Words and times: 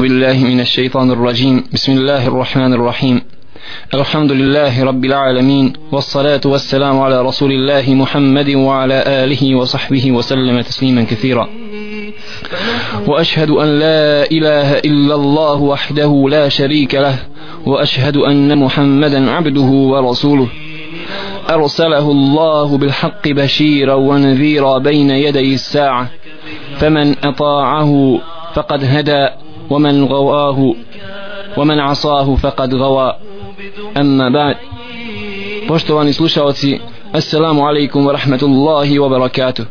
أعوذ 0.00 0.08
بالله 0.08 0.44
من 0.44 0.60
الشيطان 0.60 1.10
الرجيم. 1.10 1.64
بسم 1.72 1.92
الله 1.92 2.26
الرحمن 2.26 2.72
الرحيم. 2.72 3.22
الحمد 3.94 4.32
لله 4.32 4.84
رب 4.84 5.04
العالمين 5.04 5.72
والصلاة 5.92 6.40
والسلام 6.44 7.00
على 7.00 7.22
رسول 7.22 7.52
الله 7.52 7.94
محمد 7.94 8.50
وعلى 8.50 9.04
آله 9.06 9.54
وصحبه 9.56 10.12
وسلم 10.12 10.60
تسليما 10.60 11.02
كثيرا. 11.02 11.48
وأشهد 13.06 13.50
أن 13.50 13.78
لا 13.78 14.30
إله 14.32 14.78
إلا 14.78 15.14
الله 15.14 15.62
وحده 15.62 16.26
لا 16.30 16.48
شريك 16.48 16.94
له 16.94 17.16
وأشهد 17.66 18.16
أن 18.16 18.58
محمدا 18.58 19.30
عبده 19.30 19.70
ورسوله. 19.92 20.48
أرسله 21.50 22.10
الله 22.10 22.78
بالحق 22.78 23.28
بشيرا 23.28 23.94
ونذيرا 23.94 24.78
بين 24.78 25.10
يدي 25.10 25.54
الساعة. 25.54 26.10
فمن 26.80 27.14
أطاعه 27.24 28.20
فقد 28.54 28.84
هدى. 28.84 29.49
ومن 29.69 30.03
غواه 30.05 30.73
ومن 31.57 31.79
عصاه 31.79 32.35
فقد 32.35 32.73
غوى 32.75 33.13
أما 33.97 34.29
بعد 34.29 34.55
poštovani 35.67 36.13
slušalci 36.13 36.79
assalamu 37.13 37.67
alaikum 37.67 38.05
wa 38.05 38.11
rahmatullahi 38.11 38.99
wa 38.99 39.09
barakatuh 39.09 39.65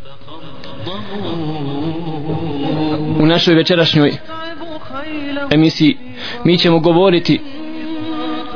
u 3.21 3.27
našoj 3.27 3.55
večerašnjoj 3.55 4.13
emisiji 5.51 5.99
mi 6.45 6.59
ćemo 6.59 6.79
govoriti 6.81 7.41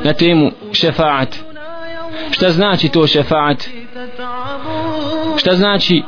na 0.03 0.13
temu 0.13 0.51
šefaat 0.71 1.35
šta 2.31 2.49
znači 2.49 2.89
to 2.89 3.07
šefaat 3.07 3.67
šta 5.37 5.55
znači 5.55 6.03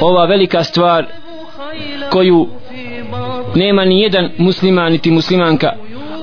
ova 0.00 0.24
velika 0.26 0.64
stvar 0.64 1.06
koju 2.10 2.48
nema 3.55 3.85
ni 3.85 4.01
jedan 4.01 4.29
musliman 4.37 4.91
niti 4.91 5.11
muslimanka 5.11 5.73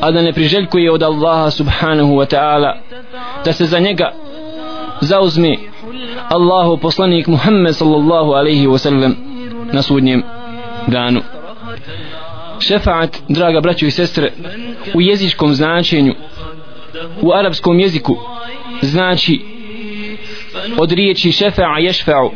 a 0.00 0.10
da 0.10 0.22
ne 0.22 0.32
priželjkuje 0.32 0.92
od 0.92 1.02
Allaha 1.02 1.50
subhanahu 1.50 2.14
wa 2.14 2.36
ta'ala 2.36 2.72
da 3.44 3.52
se 3.52 3.64
za 3.64 3.78
njega 3.78 4.12
zauzme 5.00 5.56
Allahu 6.28 6.76
poslanik 6.76 7.26
Muhammed 7.26 7.74
sallallahu 7.74 8.32
alaihi 8.32 8.66
wa 8.66 8.78
sallam 8.78 9.16
na 9.72 9.82
sudnjem 9.82 10.22
danu. 10.86 11.20
Šefaat 12.60 13.16
draga 13.28 13.60
braćo 13.60 13.86
i 13.86 13.90
sestre 13.90 14.32
u 14.94 15.00
jezičkom 15.00 15.54
značenju 15.54 16.14
u 17.22 17.32
arapskom 17.32 17.80
jeziku 17.80 18.16
znači 18.82 19.40
od 20.78 20.92
riječi 20.92 21.32
šefa'a 21.32 21.78
ješfa'u 21.80 22.30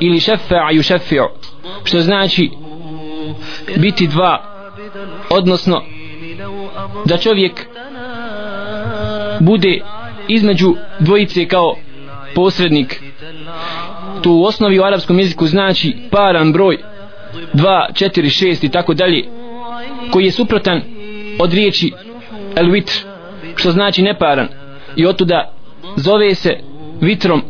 ili 0.00 0.20
šefa'a 0.20 0.72
jušefi'u 0.72 1.28
što 1.84 2.00
znači 2.00 2.50
biti 3.76 4.06
dva 4.06 4.42
odnosno 5.30 5.82
da 7.04 7.18
čovjek 7.18 7.66
bude 9.40 9.80
između 10.28 10.74
dvojice 11.00 11.46
kao 11.48 11.76
posrednik. 12.34 13.02
To 14.22 14.32
u 14.32 14.44
osnovi 14.44 14.78
u 14.78 14.84
arapskom 14.84 15.18
jeziku 15.18 15.46
znači 15.46 15.96
paran 16.10 16.52
broj 16.52 16.78
2, 17.54 17.92
4, 17.92 18.46
6 18.46 18.66
i 18.66 18.68
tako 18.68 18.94
dalje 18.94 19.24
koji 20.10 20.24
je 20.24 20.32
suprotan 20.32 20.82
od 21.38 21.52
riječi 21.52 21.92
el 22.56 22.70
vitr 22.70 22.92
što 23.56 23.70
znači 23.70 24.02
neparan. 24.02 24.48
I 24.96 25.06
otuda 25.06 25.52
zove 25.96 26.34
se 26.34 26.58
vitrom 27.00 27.42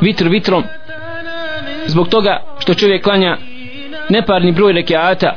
vitr 0.00 0.28
vitrom 0.28 0.64
zbog 1.86 2.08
toga 2.08 2.42
što 2.58 2.74
čovjek 2.74 3.04
klanja 3.04 3.36
neparni 4.08 4.52
broj 4.52 4.72
rekiata 4.72 5.36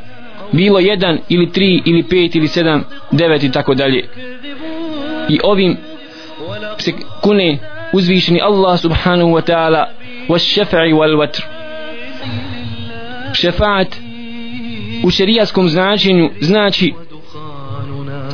bilo 0.52 0.80
jedan 0.80 1.20
ili 1.30 1.52
tri 1.52 1.81
ili 1.86 2.03
pet 2.03 2.36
ili 2.36 2.48
sedam 2.48 2.84
devet 3.11 3.44
i 3.44 3.52
tako 3.52 3.73
dalje. 3.73 4.09
I 5.30 5.39
ovim 5.44 5.78
se 6.78 6.94
kune 7.22 7.59
uzvišeni 7.94 8.42
Allah 8.42 8.80
subhanahu 8.80 9.31
wa 9.31 9.42
ta'ala 9.42 9.86
was 10.27 10.44
šefa'i 10.55 10.94
wal 10.94 11.17
vatr 11.17 11.42
šefaat 13.33 13.95
u 15.04 15.10
šerijaskom 15.11 15.70
značenju 15.70 16.30
znači 16.42 16.94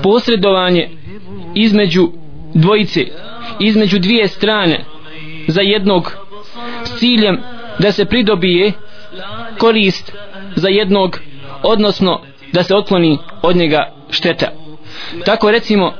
posredovanje 0.04 0.90
između 1.56 2.12
dvojice 2.54 3.06
između 3.60 4.00
dvije 4.00 4.28
strane 4.28 4.86
za 5.48 5.62
jednog 5.62 6.16
s 6.84 7.00
ciljem 7.00 7.40
da 7.80 7.92
se 7.92 8.06
pridobije 8.06 8.72
korist 9.58 10.12
za 10.56 10.68
jednog 10.70 11.20
odnosno 11.64 12.22
da 12.54 12.64
se 12.64 12.76
otkloni 12.76 13.18
od 13.42 13.56
njega 13.56 13.92
šteta. 14.10 14.48
Tako 15.26 15.52
recimo 15.52 15.94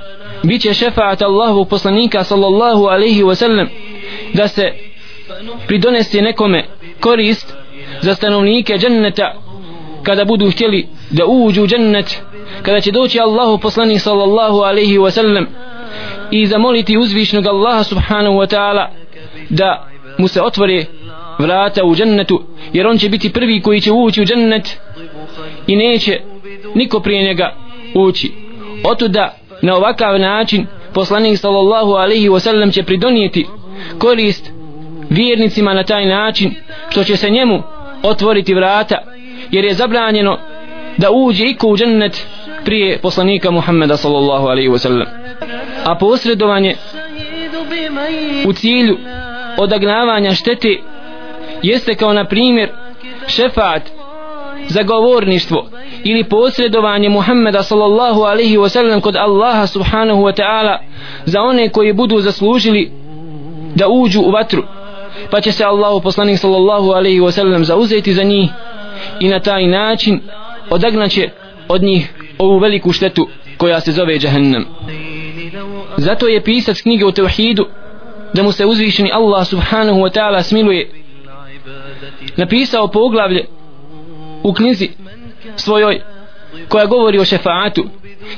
bit 0.44 0.62
će 0.62 0.74
šefaat 0.74 1.22
Allahu 1.22 1.66
poslanika 1.66 2.24
sallallahu 2.24 2.86
alaihi 2.86 3.24
wasallam 3.24 3.68
da 4.34 4.48
se 4.48 4.72
pridonese 5.68 6.22
nekome 6.22 6.66
korist 7.00 7.54
za 8.02 8.16
stanovnike 8.16 8.78
dženneta 8.78 9.34
kada 10.04 10.26
budu 10.26 10.52
htjeli 10.52 10.88
da 11.10 11.26
uđu 11.26 11.64
u 11.64 11.68
džennet 11.68 12.22
kada 12.62 12.82
će 12.82 12.92
doći 12.92 13.20
Allahu 13.20 13.58
poslanik 13.58 14.02
sallallahu 14.02 14.58
alaihi 14.58 14.98
wasallam 14.98 15.46
i 16.32 16.46
zamoliti 16.46 16.98
uzvišnog 16.98 17.48
Allaha 17.48 17.84
subhanahu 17.84 18.36
wa 18.36 18.56
ta'ala 18.56 18.88
da 19.50 19.88
mu 20.18 20.28
se 20.28 20.42
otvore 20.42 20.86
vrata 21.40 21.86
u 21.86 21.96
džennetu 21.96 22.44
jer 22.76 22.88
on 22.88 22.98
će 22.98 23.10
biti 23.10 23.34
prvi 23.34 23.62
koji 23.62 23.82
će 23.82 23.92
ući 23.92 24.22
u 24.22 24.26
džennet 24.26 24.78
i 25.68 25.76
neće 25.76 26.20
niko 26.76 27.00
prije 27.00 27.24
njega 27.24 27.56
ući. 27.94 28.32
Otuda 28.84 29.38
na 29.62 29.76
ovakav 29.76 30.20
način 30.20 30.68
poslanik 30.94 31.38
sallallahu 31.40 31.92
alaihi 31.92 32.30
wasallam 32.30 32.74
će 32.74 32.84
pridonijeti 32.84 33.46
korist 34.00 34.52
vjernicima 35.10 35.74
na 35.74 35.84
taj 35.84 36.06
način 36.06 36.56
što 36.90 37.04
će 37.04 37.18
se 37.18 37.30
njemu 37.30 37.64
otvoriti 38.04 38.54
vrata 38.54 38.98
jer 39.52 39.66
je 39.66 39.74
zabranjeno 39.74 40.40
da 40.98 41.12
uđe 41.12 41.46
iko 41.46 41.68
u 41.68 41.78
džennet 41.78 42.28
prije 42.66 42.98
poslanika 42.98 43.52
Muhammeda 43.52 43.98
sallallahu 43.98 44.48
alaihi 44.48 44.70
wasallam. 44.70 45.06
A 45.86 45.96
posredovanje 45.98 46.76
u 48.48 48.54
cilju 48.54 48.98
odagnavanja 49.58 50.32
štete 50.32 50.78
jeste 51.68 51.96
kao 51.96 52.14
na 52.14 52.26
primjer 52.26 52.70
šefat 53.28 53.82
zagovorništvo 54.68 55.68
ili 56.04 56.24
posredovanje 56.24 57.10
Muhammeda 57.10 57.64
sallallahu 57.64 58.22
alaihi 58.22 58.58
wasallam 58.58 59.02
kod 59.02 59.16
Allaha 59.16 59.68
subhanahu 59.68 60.22
wa 60.22 60.42
ta'ala 60.42 60.78
za 61.26 61.42
one 61.42 61.70
koji 61.70 61.94
budu 61.94 62.20
zaslužili 62.20 62.92
da 63.76 63.88
uđu 63.88 64.22
u 64.22 64.32
vatru. 64.32 64.64
Pa 65.32 65.42
će 65.42 65.52
se 65.52 65.64
Allahu 65.64 66.02
poslanik 66.02 66.40
sallallahu 66.40 66.92
alaihi 66.92 67.20
wasallam 67.20 67.64
zauzeti 67.64 68.14
za 68.14 68.24
njih 68.24 68.50
i 69.20 69.28
na 69.28 69.40
taj 69.40 69.68
način 69.68 70.20
odagnaće 70.70 71.30
od 71.68 71.84
njih 71.84 72.14
ovu 72.38 72.60
veliku 72.60 72.92
štetu 72.92 73.28
koja 73.58 73.80
se 73.80 73.92
zove 73.92 74.18
Jahannam. 74.22 74.66
Zato 75.98 76.28
je 76.28 76.44
pisac 76.44 76.82
knjige 76.82 77.06
o 77.06 77.12
Tevhidu 77.12 77.66
da 78.34 78.44
mu 78.44 78.52
se 78.52 78.66
uzvišeni 78.66 79.12
Allah 79.14 79.48
subhanahu 79.48 80.00
wa 80.00 80.10
ta'ala 80.10 80.42
smiluje 80.44 81.05
napisao 82.37 82.89
poglavlje 82.89 83.47
u 84.43 84.53
knjizi 84.53 84.91
svojoj 85.57 86.01
koja 86.69 86.87
govori 86.87 87.19
o 87.19 87.25
šefaatu 87.25 87.85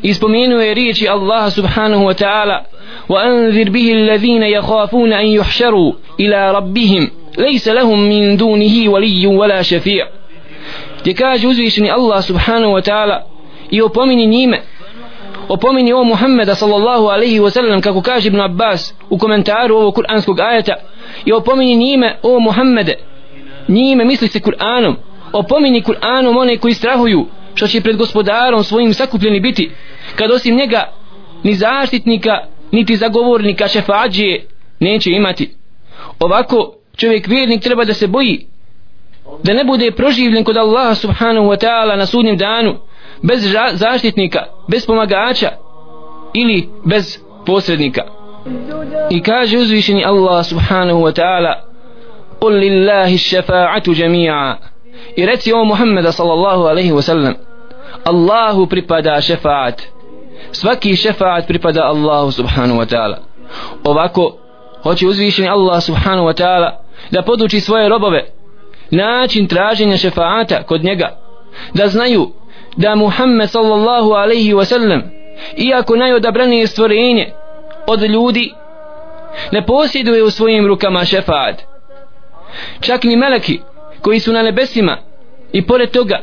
i 0.02 0.14
spomenuo 0.14 0.60
je 0.60 0.74
riječi 0.74 1.08
Allah 1.08 1.52
subhanahu 1.52 2.04
wa 2.04 2.14
ta'ala 2.24 2.64
وأنذر 3.08 3.70
به 3.70 3.92
الذين 3.92 4.42
يخافون 4.42 5.12
أن 5.12 5.26
يحشروا 5.26 5.92
إلى 6.20 6.52
ربهم 6.52 7.10
ليس 7.38 7.68
لهم 7.68 8.00
من 8.08 8.36
دونه 8.36 8.88
ولي 8.90 9.26
ولا 9.26 9.62
شفيع 9.62 10.06
gdje 11.02 11.14
kaže 11.14 11.46
uzvišeni 11.48 11.90
Allah 11.90 12.22
subhanahu 12.22 12.72
wa 12.72 12.82
ta'ala 12.82 13.22
i 13.70 13.82
opomini 13.82 14.26
njime 14.26 14.60
opomini 15.48 15.92
o 15.92 16.04
Muhammeda 16.04 16.54
sallallahu 16.54 17.08
alaihi 17.08 17.40
wa 17.40 17.50
sallam 17.50 17.80
kako 17.80 18.02
kaže 18.02 18.28
Ibn 18.28 18.40
Abbas 18.40 18.94
u 19.10 19.18
komentaru 19.18 19.76
ovog 19.76 19.94
kuranskog 19.94 20.40
ajeta 20.40 20.74
i 21.24 21.32
opomini 21.32 21.76
njime 21.76 22.16
o 22.22 22.40
Muhammede 22.40 22.94
njime 23.67 24.05
misli 24.05 24.27
se 24.27 24.39
Kur'anom. 24.39 24.95
Opomini 25.33 25.81
Kur'anom 25.81 26.37
one 26.37 26.57
koji 26.57 26.73
strahuju 26.73 27.25
što 27.55 27.67
će 27.67 27.81
pred 27.81 27.97
gospodarom 27.97 28.63
svojim 28.63 28.93
sakupljeni 28.93 29.39
biti 29.39 29.71
kad 30.15 30.31
osim 30.31 30.55
njega 30.55 30.91
ni 31.43 31.53
zaštitnika 31.53 32.31
niti 32.71 32.95
zagovornika 32.95 33.67
šefađije 33.67 34.45
neće 34.79 35.11
imati. 35.11 35.55
Ovako 36.19 36.73
čovjek 36.97 37.27
vjernik 37.27 37.63
treba 37.63 37.85
da 37.85 37.93
se 37.93 38.07
boji 38.07 38.45
da 39.43 39.53
ne 39.53 39.63
bude 39.63 39.91
proživljen 39.91 40.43
kod 40.43 40.57
Allaha 40.57 40.95
subhanahu 40.95 41.47
wa 41.47 41.65
ta'ala 41.65 41.97
na 41.97 42.05
sudnjem 42.05 42.37
danu 42.37 42.75
bez 43.21 43.55
zaštitnika, 43.73 44.43
bez 44.67 44.85
pomagača 44.85 45.51
ili 46.33 46.69
bez 46.85 47.17
posrednika. 47.45 48.01
I 49.09 49.21
kaže 49.21 49.57
uzvišeni 49.57 50.05
Allah 50.05 50.45
subhanahu 50.45 50.99
wa 50.99 51.21
ta'ala 51.21 51.66
قل 52.40 52.52
لله 52.52 53.14
الشفاعة 53.14 53.92
جميعا 53.92 54.58
i 55.16 55.26
reci 55.26 55.52
o 55.52 55.64
Muhammeda 55.64 56.12
sallallahu 56.12 56.68
alaihi 56.68 56.92
wa 56.92 57.02
sallam 57.02 57.34
Allahu 58.04 58.66
pripada 58.66 59.20
šefaat 59.20 59.82
svaki 60.52 60.96
šefaat 60.96 61.46
pripada 61.46 61.84
Allahu 61.84 62.32
subhanahu 62.32 62.78
wa 62.80 62.86
ta'ala 62.86 63.18
ovako 63.84 64.36
hoće 64.82 65.06
uzvišeni 65.06 65.48
Allah 65.48 65.82
subhanahu 65.82 66.26
wa 66.28 66.34
ta'ala 66.34 66.70
da 67.10 67.22
poduči 67.22 67.60
svoje 67.60 67.88
robove 67.88 68.24
način 68.90 69.46
traženja 69.46 69.96
šefaata 69.96 70.62
kod 70.62 70.84
njega 70.84 71.08
da 71.74 71.88
znaju 71.88 72.30
da 72.76 72.94
Muhammed 72.94 73.50
sallallahu 73.50 74.10
alaihi 74.12 74.54
wa 74.54 74.64
sallam 74.64 75.02
iako 75.56 75.96
najodabranije 75.96 76.66
stvorenje 76.66 77.32
od 77.86 78.02
ljudi 78.02 78.52
ne 79.52 79.66
posjeduje 79.66 80.22
u 80.22 80.30
svojim 80.30 80.66
rukama 80.66 81.04
šefaat 81.04 81.62
čak 82.79 83.03
ni 83.03 83.15
meleki 83.15 83.59
koji 84.01 84.19
su 84.19 84.33
na 84.33 84.41
nebesima 84.41 84.97
i 85.53 85.67
pored 85.67 85.91
toga 85.91 86.21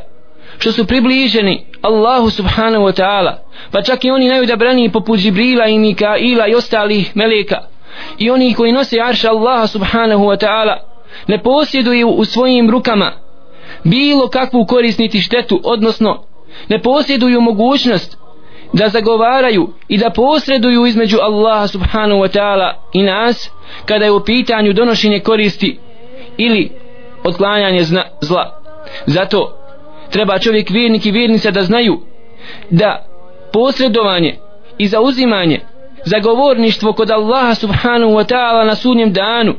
što 0.57 0.71
su 0.71 0.87
približeni 0.87 1.65
Allahu 1.81 2.29
subhanahu 2.29 2.83
wa 2.85 3.01
ta'ala 3.01 3.33
pa 3.71 3.81
čak 3.81 4.05
i 4.05 4.11
oni 4.11 4.27
najudabraniji 4.29 4.91
poput 4.91 5.19
Džibrila 5.19 5.65
i 5.67 5.79
Mikaila 5.79 6.47
i 6.47 6.55
ostalih 6.55 7.15
meleka 7.15 7.57
i 8.17 8.29
oni 8.29 8.53
koji 8.53 8.71
nose 8.71 8.97
arša 9.01 9.29
Allaha 9.29 9.67
subhanahu 9.67 10.25
wa 10.25 10.45
ta'ala 10.45 10.77
ne 11.27 11.43
posjeduju 11.43 12.07
u 12.07 12.25
svojim 12.25 12.69
rukama 12.69 13.11
bilo 13.83 14.27
kakvu 14.27 14.65
korisniti 14.65 15.21
štetu 15.21 15.61
odnosno 15.63 16.23
ne 16.69 16.81
posjeduju 16.81 17.41
mogućnost 17.41 18.17
da 18.73 18.89
zagovaraju 18.89 19.73
i 19.87 19.97
da 19.97 20.09
posreduju 20.09 20.85
između 20.85 21.17
Allaha 21.21 21.67
subhanahu 21.67 22.21
wa 22.21 22.37
ta'ala 22.37 22.73
i 22.93 23.03
nas 23.03 23.49
kada 23.85 24.05
je 24.05 24.11
u 24.11 24.23
pitanju 24.23 24.73
donošenje 24.73 25.19
koristi 25.19 25.79
ili 26.37 26.71
otklanjanje 27.23 27.83
zna, 27.83 28.03
zla. 28.21 28.61
Zato 29.05 29.57
treba 30.09 30.39
čovjek 30.39 30.69
vjernik 30.69 31.05
i 31.05 31.11
vjernica 31.11 31.51
da 31.51 31.61
znaju 31.61 31.99
da 32.69 33.05
posredovanje 33.53 34.35
i 34.77 34.87
zauzimanje 34.87 35.59
zagovorništvo 36.05 36.93
kod 36.93 37.11
Allaha 37.11 37.55
subhanahu 37.55 38.11
wa 38.11 38.33
ta'ala 38.33 38.65
na 38.65 38.75
sudnjem 38.75 39.13
danu 39.13 39.55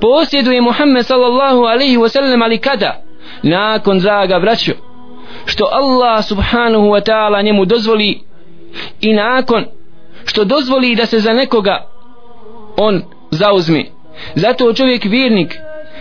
posjeduje 0.00 0.60
Muhammed 0.60 1.06
sallallahu 1.06 1.62
alaihi 1.64 1.96
wa 1.96 2.08
sallam 2.08 2.42
ali 2.42 2.58
kada? 2.58 3.02
Nakon 3.42 3.98
draga 3.98 4.38
braćo 4.38 4.72
što 5.44 5.68
Allah 5.72 6.24
subhanahu 6.24 6.84
wa 6.84 7.00
ta'ala 7.10 7.44
njemu 7.44 7.64
dozvoli 7.64 8.20
i 9.00 9.12
nakon 9.12 9.64
što 10.24 10.44
dozvoli 10.44 10.94
da 10.94 11.06
se 11.06 11.20
za 11.20 11.32
nekoga 11.32 11.86
on 12.76 13.02
zauzmi 13.30 13.90
zato 14.34 14.72
čovjek 14.72 15.04
vjernik 15.04 15.58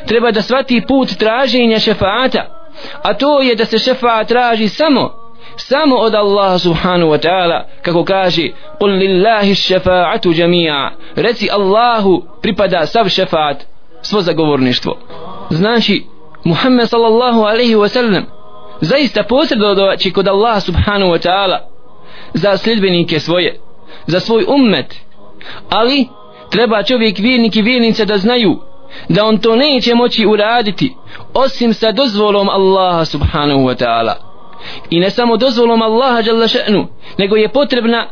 treba 0.07 0.31
da 0.31 0.41
svati 0.41 0.81
put 0.87 1.17
traženja 1.17 1.79
šefaata 1.79 2.57
a 3.03 3.13
to 3.13 3.41
je 3.41 3.55
da 3.55 3.65
se 3.65 3.79
šefaat 3.79 4.27
traži 4.27 4.67
samo 4.69 5.27
samo 5.57 5.95
od 5.95 6.15
Allaha 6.15 6.59
subhanahu 6.59 7.11
wa 7.11 7.17
ta'ala 7.17 7.63
kako 7.81 8.03
kaže 8.03 8.41
قل 8.79 8.89
lillahi 8.89 9.51
الشفاعة 9.51 10.21
جميعا 10.25 10.91
reci 11.15 11.49
Allahu 11.51 12.23
pripada 12.41 12.85
sav 12.85 13.09
šefaat 13.09 13.65
svo 14.01 14.21
zagovorništvo. 14.21 14.97
Znači 15.49 16.03
Muhammed 16.43 16.89
sallallahu 16.89 17.41
alaihi 17.41 17.75
wa 17.75 17.87
sallam 17.87 18.25
zaista 18.81 19.23
posredovaći 19.23 20.11
kod 20.11 20.27
Allaha 20.27 20.59
subhanahu 20.59 21.11
wa 21.11 21.27
ta'ala 21.27 21.57
za 22.33 22.57
sljedbenike 22.57 23.19
svoje 23.19 23.59
za 24.07 24.19
svoj 24.19 24.45
ummet. 24.47 24.95
Ali 25.69 26.07
treba 26.49 26.83
čovjek 26.83 27.17
vjernik 27.17 27.55
i 27.55 27.61
vjernica 27.61 28.05
da 28.05 28.17
znaju 28.17 28.59
da 29.09 29.25
on 29.25 29.37
to 29.37 29.55
neće 29.55 29.95
moći 29.95 30.25
uraditi 30.25 30.95
osim 31.33 31.73
sa 31.73 31.91
dozvolom 31.91 32.49
Allaha 32.49 33.05
subhanahu 33.05 33.59
wa 33.59 33.83
ta'ala. 33.85 34.13
I 34.89 34.99
ne 34.99 35.09
samo 35.09 35.37
dozvolom 35.37 35.81
Allaha 35.81 36.21
jalla 36.25 36.47
še'nu 36.47 36.87
nego 37.17 37.35
je 37.35 37.49
potrebna 37.49 38.07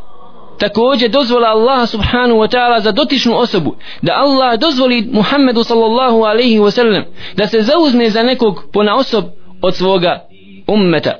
također 0.59 1.09
dozvola 1.09 1.47
Allaha 1.47 1.85
subhanahu 1.85 2.39
wa 2.39 2.47
ta'ala 2.47 2.81
za 2.81 2.91
dotičnu 2.91 3.37
osobu 3.37 3.75
da 4.01 4.13
Allah 4.15 4.59
dozvoli 4.59 5.09
Muhammedu 5.11 5.63
sallallahu 5.63 6.23
alaihi 6.23 6.59
wa 6.59 6.71
sallam 6.71 7.03
da 7.35 7.47
se 7.47 7.61
zauzme 7.61 8.09
za 8.09 8.23
nekog 8.23 8.63
pona 8.73 8.95
osob 8.95 9.25
od 9.61 9.75
svoga 9.75 10.27
ummeta. 10.67 11.13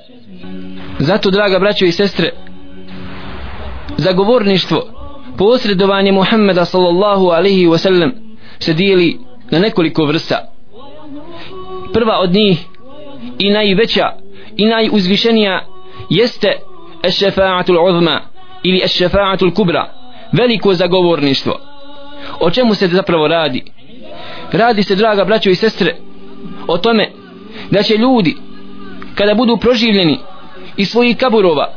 Zato 1.00 1.32
draga 1.32 1.60
braćo 1.60 1.86
i 1.86 1.92
sestre 1.92 2.32
zagovorništvo 3.98 4.84
posredovanje 5.38 6.12
Muhammeda 6.12 6.66
sallallahu 6.66 7.30
alaihi 7.30 7.68
wa 7.68 7.78
sallam 7.78 8.12
se 8.60 8.74
dijeli 8.74 9.20
na 9.52 9.60
nekoliko 9.60 10.06
vrsta. 10.06 10.52
Prva 11.94 12.20
od 12.20 12.34
njih 12.34 12.66
i 13.40 13.50
najveća 13.50 14.12
i 14.58 14.66
najuzvišenija 14.66 15.66
jeste 16.10 16.58
ešefa'atul 17.04 17.90
uzma 17.90 18.22
ili 18.64 18.82
ešefa'atul 18.84 19.54
kubra 19.54 19.94
veliko 20.32 20.74
zagovorništvo. 20.74 21.60
O 22.40 22.52
čemu 22.52 22.76
se 22.76 22.88
zapravo 22.88 23.28
radi? 23.28 23.64
Radi 24.52 24.84
se 24.84 24.96
draga 24.96 25.26
braćo 25.26 25.50
i 25.50 25.56
sestre 25.56 25.96
o 26.68 26.78
tome 26.78 27.12
da 27.72 27.84
će 27.84 27.98
ljudi 27.98 28.36
kada 29.16 29.34
budu 29.34 29.58
proživljeni 29.58 30.20
iz 30.78 30.90
svojih 30.90 31.18
kaburova 31.18 31.74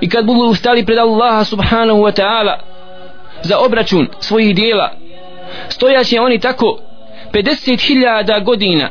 i 0.00 0.08
kad 0.08 0.26
budu 0.26 0.40
ustali 0.40 0.86
pred 0.86 0.98
Allaha 0.98 1.44
subhanahu 1.44 2.00
wa 2.00 2.22
ta'ala 2.22 2.58
za 3.42 3.58
obračun 3.58 4.08
svojih 4.20 4.54
dijela 4.54 4.90
stojaće 5.68 6.20
oni 6.20 6.40
tako 6.40 6.78
50.000 7.36 8.44
godina. 8.44 8.90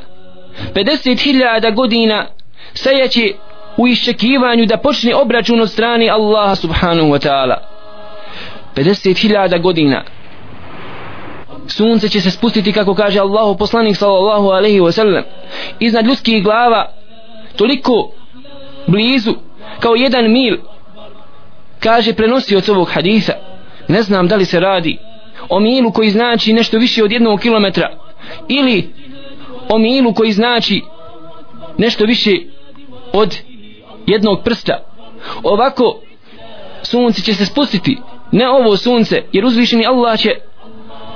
50.000 0.73 1.73
godina 1.75 2.27
stajaće 2.73 3.33
u 3.77 3.87
iščekivanju 3.87 4.65
da 4.65 4.77
počne 4.77 5.15
obračun 5.15 5.61
od 5.61 5.71
strane 5.71 6.09
Allaha 6.09 6.55
subhanahu 6.55 7.07
wa 7.07 7.27
ta'ala. 7.27 7.55
50.000 8.75 9.61
godina. 9.61 10.03
Sunce 11.67 12.09
će 12.09 12.21
se 12.21 12.31
spustiti 12.31 12.73
kako 12.73 12.93
kaže 12.93 13.19
Allahu 13.19 13.57
poslanik 13.57 13.95
sallallahu 13.95 14.47
alaihi 14.49 14.79
wa 14.79 14.91
sallam 14.91 15.23
iznad 15.79 16.05
ljudskih 16.05 16.43
glava 16.43 16.91
toliko 17.55 18.11
blizu 18.87 19.33
kao 19.79 19.95
jedan 19.95 20.31
mil 20.31 20.57
kaže 21.79 22.13
prenosi 22.13 22.55
od 22.55 22.69
ovog 22.69 22.89
hadisa 22.93 23.33
ne 23.87 24.01
znam 24.01 24.27
da 24.27 24.35
li 24.35 24.45
se 24.45 24.59
radi 24.59 24.97
o 25.49 25.59
milu 25.59 25.91
koji 25.91 26.09
znači 26.09 26.53
nešto 26.53 26.77
više 26.77 27.03
od 27.03 27.11
jednog 27.11 27.39
kilometra 27.39 28.04
ili 28.47 28.93
o 29.69 29.77
milu 29.77 30.13
koji 30.13 30.31
znači 30.31 30.81
nešto 31.77 32.05
više 32.05 32.31
od 33.13 33.37
jednog 34.07 34.43
prsta. 34.43 34.83
Ovako 35.43 35.99
sunce 36.83 37.21
će 37.21 37.33
se 37.33 37.45
spustiti 37.45 37.97
ne 38.31 38.49
ovo 38.49 38.77
sunce 38.77 39.23
jer 39.31 39.45
uzvišeni 39.45 39.85
Allah 39.85 40.19
će 40.19 40.31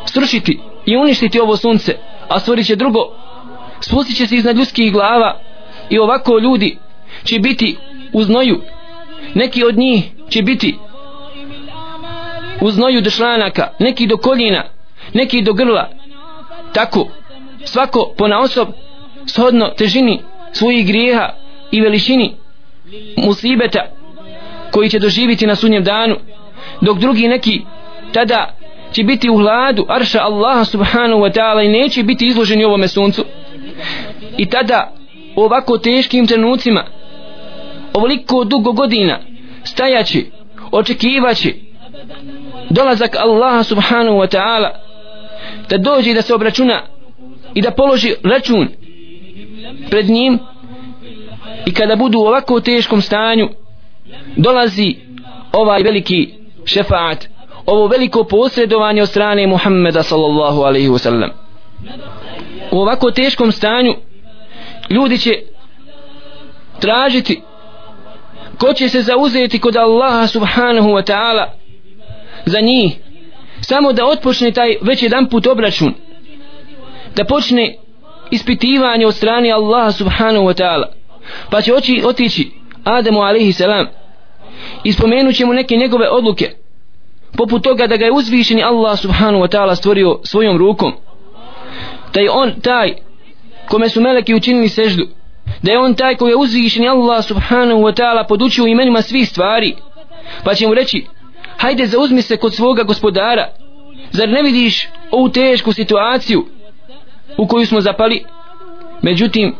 srušiti 0.05 0.59
i 0.85 0.97
uništiti 0.97 1.39
ovo 1.39 1.57
sunce 1.57 1.97
a 2.27 2.39
stvorit 2.39 2.67
će 2.67 2.75
drugo. 2.75 2.99
Spustit 3.81 4.17
će 4.17 4.27
se 4.27 4.35
iznad 4.35 4.57
ljudskih 4.57 4.93
glava 4.93 5.39
i 5.89 5.99
ovako 5.99 6.39
ljudi 6.39 6.77
će 7.23 7.39
biti 7.39 7.77
u 8.13 8.23
znoju. 8.23 8.61
Neki 9.33 9.63
od 9.63 9.77
njih 9.77 10.03
će 10.29 10.41
biti 10.41 10.77
u 12.61 12.71
znoju 12.71 13.01
do 13.01 13.09
šlanaka 13.09 13.67
neki 13.79 14.07
do 14.07 14.17
koljina 14.17 14.63
neki 15.13 15.41
do 15.41 15.53
grla 15.53 15.89
tako 16.73 17.07
svako 17.65 18.13
pona 18.17 18.39
osob 18.39 18.67
shodno 19.25 19.69
težini 19.77 20.19
svojih 20.51 20.87
grijeha 20.87 21.29
i 21.71 21.81
veličini 21.81 22.35
musibeta 23.17 23.85
koji 24.71 24.89
će 24.89 24.99
doživiti 24.99 25.47
na 25.47 25.55
sunjem 25.55 25.83
danu 25.83 26.15
dok 26.81 26.97
drugi 26.97 27.27
neki 27.27 27.61
tada 28.13 28.53
će 28.91 29.03
biti 29.03 29.29
u 29.29 29.37
hladu 29.37 29.85
arša 29.89 30.19
Allaha 30.21 30.65
subhanahu 30.65 31.21
wa 31.21 31.31
ta'ala 31.33 31.65
i 31.65 31.81
neće 31.81 32.03
biti 32.03 32.27
izloženi 32.27 32.65
ovome 32.65 32.87
suncu. 32.87 33.25
I 34.37 34.45
tada 34.45 34.93
u 35.35 35.41
ovako 35.41 35.77
teškim 35.77 36.27
trenucima 36.27 36.85
ovoliko 37.93 38.43
dugo 38.43 38.71
godina 38.71 39.19
stajaći 39.63 40.31
očekivaći 40.71 41.61
dolazak 42.69 43.15
Allaha 43.15 43.63
subhanahu 43.63 44.17
wa 44.17 44.37
ta'ala 44.37 44.69
da 45.69 45.77
dođe 45.77 46.13
da 46.13 46.21
se 46.21 46.33
obračuna 46.33 46.81
i 47.53 47.61
da 47.61 47.71
položi 47.71 48.15
račun 48.23 48.67
pred 49.89 50.09
njim 50.09 50.39
i 51.65 51.73
kada 51.73 51.95
budu 51.95 52.19
u 52.19 52.25
ovako 52.25 52.59
teškom 52.59 53.01
stanju 53.01 53.49
dolazi 54.35 54.95
ovaj 55.51 55.83
veliki 55.83 56.33
šefaat 56.65 57.27
ovo 57.65 57.87
veliko 57.87 58.23
posredovanje 58.23 59.01
od 59.01 59.09
strane 59.09 59.47
Muhammeda 59.47 60.03
sallallahu 60.03 60.61
alaihi 60.61 60.89
wasallam. 60.89 61.29
U 62.71 62.79
ovako 62.79 63.11
teškom 63.11 63.51
stanju 63.51 63.95
ljudi 64.89 65.17
će 65.17 65.31
tražiti 66.79 67.41
ko 68.57 68.73
će 68.73 68.89
se 68.89 69.01
zauzeti 69.01 69.59
kod 69.59 69.75
Allaha 69.75 70.27
subhanahu 70.27 70.89
wa 70.89 71.11
ta'ala 71.11 71.45
za 72.45 72.59
njih 72.59 72.97
samo 73.61 73.93
da 73.93 74.05
otpočne 74.05 74.51
taj 74.51 74.75
već 74.81 75.03
jedan 75.03 75.29
put 75.29 75.47
obračun. 75.47 75.93
Da 77.15 77.25
počne 77.25 77.75
ispitivanje 78.31 79.07
od 79.07 79.15
strane 79.15 79.51
Allaha 79.51 79.91
subhanahu 79.91 80.45
wa 80.45 80.61
ta'ala. 80.61 80.85
Pa 81.51 81.61
će 81.61 81.73
oči 81.73 82.01
otići 82.05 82.51
Ademu 82.83 83.21
alaihi 83.21 83.53
salam. 83.53 83.87
I 84.83 84.93
spomenut 84.93 85.35
ćemo 85.35 85.53
neke 85.53 85.75
njegove 85.75 86.09
odluke. 86.09 86.51
Poput 87.37 87.63
toga 87.63 87.87
da 87.87 87.97
ga 87.97 88.05
je 88.05 88.11
uzvišeni 88.11 88.63
Allah 88.63 88.99
subhanahu 88.99 89.43
wa 89.43 89.57
ta'ala 89.57 89.75
stvorio 89.75 90.19
svojom 90.23 90.57
rukom. 90.57 90.93
Da 92.13 92.19
je 92.19 92.31
on 92.31 92.51
taj 92.61 92.93
kome 93.67 93.89
su 93.89 94.01
meleki 94.01 94.35
učinili 94.35 94.69
seždu. 94.69 95.07
Da 95.61 95.71
je 95.71 95.79
on 95.79 95.93
taj 95.93 96.15
koji 96.15 96.31
je 96.31 96.35
uzvišeni 96.35 96.87
Allah 96.87 97.25
subhanahu 97.25 97.81
wa 97.81 97.93
ta'ala 98.01 98.27
podučio 98.27 98.67
imenima 98.67 99.01
svih 99.01 99.29
stvari. 99.29 99.75
Pa 100.43 100.53
će 100.53 100.67
mu 100.67 100.73
reći 100.73 101.05
hajde 101.59 101.85
zauzmi 101.85 102.21
se 102.21 102.37
kod 102.37 102.55
svoga 102.55 102.83
gospodara. 102.83 103.47
Zar 104.11 104.29
ne 104.29 104.41
vidiš 104.41 104.87
ovu 105.11 105.29
tešku 105.29 105.73
situaciju 105.73 106.45
u 107.37 107.47
koju 107.47 107.65
smo 107.65 107.81
zapali? 107.81 108.23
Međutim 109.01 109.55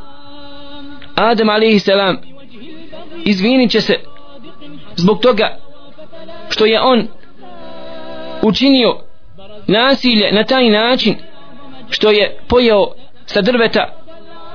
Adam 1.15 1.49
alaihi 1.49 1.79
selam 1.79 2.17
izvinit 3.25 3.71
će 3.71 3.81
se 3.81 3.95
zbog 4.95 5.19
toga 5.19 5.57
što 6.49 6.65
je 6.65 6.81
on 6.81 7.07
učinio 8.41 8.97
nasilje 9.67 10.31
na 10.31 10.43
taj 10.43 10.69
način 10.69 11.15
što 11.89 12.11
je 12.11 12.39
pojeo 12.47 12.87
sa 13.25 13.41
drveta 13.41 13.99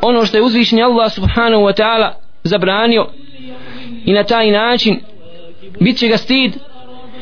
ono 0.03 0.27
što 0.27 0.37
je 0.37 0.43
uzvišen 0.43 0.83
Allah 0.83 1.13
subhanahu 1.13 1.63
wa 1.63 1.83
ta'ala 1.83 2.11
zabranio 2.43 3.07
i 4.05 4.13
na 4.13 4.25
taj 4.25 4.51
način 4.51 5.01
bit 5.81 5.99
će 5.99 6.09
ga 6.09 6.17
stid 6.17 6.53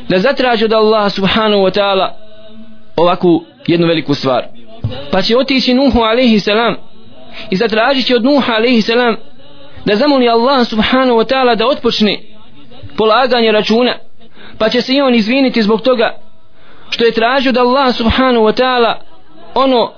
da 0.09 0.19
zatraži 0.19 0.65
od 0.65 0.73
Allah 0.73 1.13
subhanahu 1.13 1.63
wa 1.63 1.79
ta'ala 1.79 2.09
ovakvu 2.97 3.45
jednu 3.67 3.87
veliku 3.87 4.15
stvar. 4.15 4.45
Pa 5.11 5.23
će 5.23 5.37
otići 5.37 5.75
Nuhu 5.75 6.01
alaihi 6.01 6.41
salam 6.41 6.77
i 7.51 7.57
zatražit 7.57 8.07
će 8.07 8.17
od 8.17 8.25
Nuha 8.25 8.53
alaihi 8.53 8.83
salam 8.83 9.17
da 9.85 9.97
zamoli 9.97 10.29
Allah 10.29 10.67
subhanahu 10.67 11.19
wa 11.19 11.33
ta'ala 11.33 11.55
da 11.55 11.67
otpočne 11.67 12.19
polaganje 12.97 13.53
računa. 13.53 13.95
Pa 14.59 14.69
će 14.69 14.81
se 14.81 14.95
i 14.95 15.01
on 15.01 15.15
izviniti 15.15 15.63
zbog 15.63 15.83
toga 15.83 16.19
što 16.91 17.05
je 17.05 17.13
tražio 17.13 17.53
da 17.53 17.61
Allah 17.61 17.95
subhanahu 17.95 18.45
wa 18.45 18.63
ta'ala 18.63 18.95
ono 19.55 19.93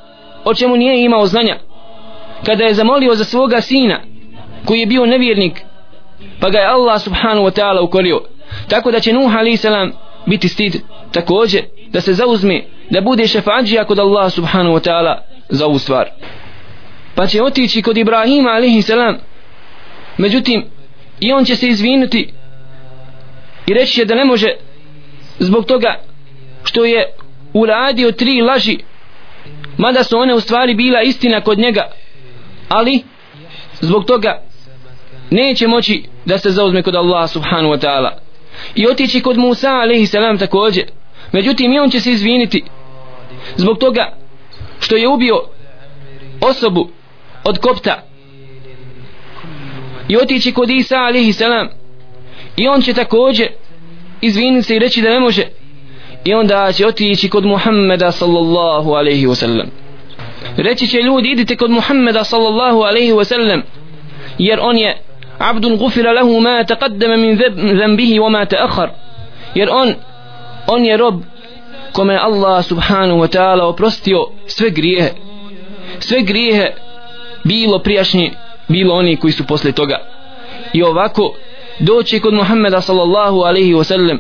o 0.45 0.55
čemu 0.55 0.77
nije 0.77 1.05
imao 1.05 1.27
znanja. 1.27 1.59
Kada 2.47 2.65
je 2.65 2.75
zamolio 2.75 3.15
za 3.15 3.25
svoga 3.25 3.61
sina 3.61 4.01
koji 4.65 4.81
je 4.81 4.87
bio 4.87 5.07
nevjernik 5.07 5.65
pa 6.41 6.51
ga 6.51 6.59
je 6.59 6.67
Allah 6.67 7.01
subhanahu 7.01 7.47
wa 7.47 7.61
ta'ala 7.61 7.81
ukorio 7.81 8.21
tako 8.69 8.91
da 8.91 9.01
će 9.01 9.13
Nuh 9.13 9.35
a.s. 9.35 9.65
biti 10.27 10.49
stid 10.49 10.77
također 11.13 11.65
da 11.89 12.01
se 12.01 12.13
zauzme 12.13 12.65
da 12.91 13.01
bude 13.01 13.27
šefađija 13.27 13.85
kod 13.85 13.99
Allah 13.99 14.33
subhanahu 14.33 14.77
wa 14.77 14.91
ta'ala 14.91 15.19
za 15.49 15.67
ovu 15.67 15.79
stvar 15.79 16.11
pa 17.15 17.27
će 17.27 17.43
otići 17.43 17.83
kod 17.83 17.97
Ibrahima 17.97 18.51
a.s. 18.51 18.91
međutim 20.19 20.65
i 21.21 21.33
on 21.33 21.45
će 21.45 21.57
se 21.57 21.69
izvinuti 21.69 22.33
i 23.67 23.75
reći 23.75 23.93
će 23.93 24.05
da 24.05 24.15
ne 24.15 24.25
može 24.25 24.49
zbog 25.39 25.65
toga 25.65 26.01
što 26.65 26.85
je 26.85 27.13
uradio 27.53 28.13
tri 28.13 28.41
laži 28.41 28.79
mada 29.79 30.05
su 30.05 30.19
one 30.19 30.35
u 30.35 30.41
stvari 30.41 30.75
bila 30.75 31.03
istina 31.03 31.41
kod 31.41 31.59
njega 31.59 31.91
ali 32.69 33.03
zbog 33.81 34.05
toga 34.05 34.43
neće 35.31 35.67
moći 35.69 36.05
da 36.25 36.39
se 36.39 36.51
zauzme 36.51 36.83
kod 36.83 36.95
Allaha 36.95 37.27
subhanahu 37.27 37.75
wa 37.75 37.81
ta'ala 37.81 38.24
i 38.75 38.87
otići 38.87 39.21
kod 39.21 39.39
Musa 39.39 39.71
alaihi 39.71 40.07
salam 40.07 40.39
također. 40.39 40.85
Međutim 41.33 41.73
i 41.73 41.79
on 41.79 41.91
će 41.91 42.01
se 42.01 42.13
izviniti 42.13 42.65
zbog 43.57 43.79
toga 43.79 44.17
što 44.81 44.97
je 44.97 45.09
ubio 45.09 45.43
osobu 46.41 46.89
od 47.45 47.59
kopta. 47.59 48.03
I 50.09 50.17
otići 50.17 50.53
kod 50.53 50.71
Isa 50.71 50.97
alaihi 50.97 51.33
salam. 51.33 51.69
I 52.57 52.69
on 52.69 52.83
će 52.83 52.93
također 52.93 53.49
izviniti 54.21 54.67
se 54.67 54.77
i 54.77 54.79
reći 54.79 55.03
da 55.03 55.11
ne 55.11 55.21
može. 55.21 55.43
I 56.25 56.35
onda 56.35 56.73
će 56.73 56.87
otići 56.87 57.29
kod 57.29 57.47
Muhammeda 57.47 58.13
sallallahu 58.13 58.91
alaihi 58.91 59.27
wasallam. 59.27 59.67
Reći 60.57 60.87
će 60.87 60.99
ljudi 60.99 61.31
idite 61.31 61.57
kod 61.57 61.71
Muhammeda 61.71 62.25
sallallahu 62.25 62.81
alaihi 62.81 63.13
wasallam 63.13 63.61
jer 64.39 64.59
on 64.63 64.79
je 64.79 65.03
abdun 65.39 65.77
gufira 65.77 66.13
lahu 66.13 66.41
ma 66.41 66.65
taqaddama 66.65 67.17
min 67.17 67.39
zambihi 67.79 68.19
wa 68.19 68.31
ma 68.31 68.47
ta'akhar 68.47 68.91
jer 69.55 69.69
on 69.71 69.95
on 70.67 70.85
je 70.85 70.97
rob 70.97 71.23
kome 71.95 72.19
Allah 72.19 72.63
subhanahu 72.63 73.23
wa 73.23 73.29
ta'ala 73.29 73.65
oprostio 73.67 74.27
sve 74.47 74.71
grijehe. 74.71 75.11
Sve 75.99 76.23
grijehe 76.23 76.75
bilo 77.45 77.79
prijašnji 77.79 78.33
bilo 78.69 78.95
oni 78.95 79.17
koji 79.17 79.33
su 79.33 79.47
posle 79.47 79.73
toga. 79.73 79.99
I 80.73 80.83
ovako 80.83 81.35
doći 81.79 82.21
kod 82.21 82.35
Muhammeda 82.35 82.81
sallallahu 82.81 83.41
alaihi 83.41 83.75
wasallam 83.75 84.19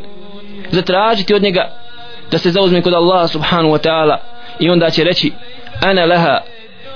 zatražiti 0.70 1.34
od 1.34 1.42
njega 1.42 1.72
da 2.30 2.38
se 2.38 2.50
zauzme 2.50 2.82
kod 2.82 2.94
Allaha 2.94 3.28
subhanahu 3.28 3.74
wa 3.74 3.88
ta'ala. 3.88 4.16
I 4.58 4.70
onda 4.70 4.90
će 4.90 5.04
reći 5.04 5.32
ana 5.82 6.04
laha 6.04 6.40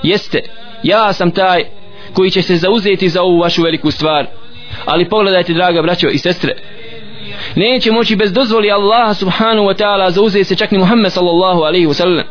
jeste 0.03 0.39
ja 0.83 1.13
sam 1.13 1.31
taj 1.31 1.63
koji 2.13 2.31
će 2.31 2.41
se 2.41 2.55
zauzeti 2.55 3.09
za 3.09 3.21
ovu 3.21 3.39
vašu 3.39 3.63
veliku 3.63 3.91
stvar. 3.91 4.25
Ali 4.85 5.09
pogledajte 5.09 5.53
draga 5.53 5.81
braćo 5.81 6.07
i 6.07 6.17
sestre 6.17 6.55
neće 7.55 7.91
moći 7.91 8.15
bez 8.15 8.33
dozvoli 8.33 8.71
Allaha 8.71 9.13
subhanahu 9.13 9.67
wa 9.67 9.83
ta'ala 9.83 10.09
zauzeti 10.09 10.43
se 10.43 10.55
čak 10.55 10.71
ni 10.71 10.77
Muhammed 10.77 11.11
sallallahu 11.11 11.61
alaihi 11.61 11.87
wa 11.87 11.93
sallam. 11.93 12.25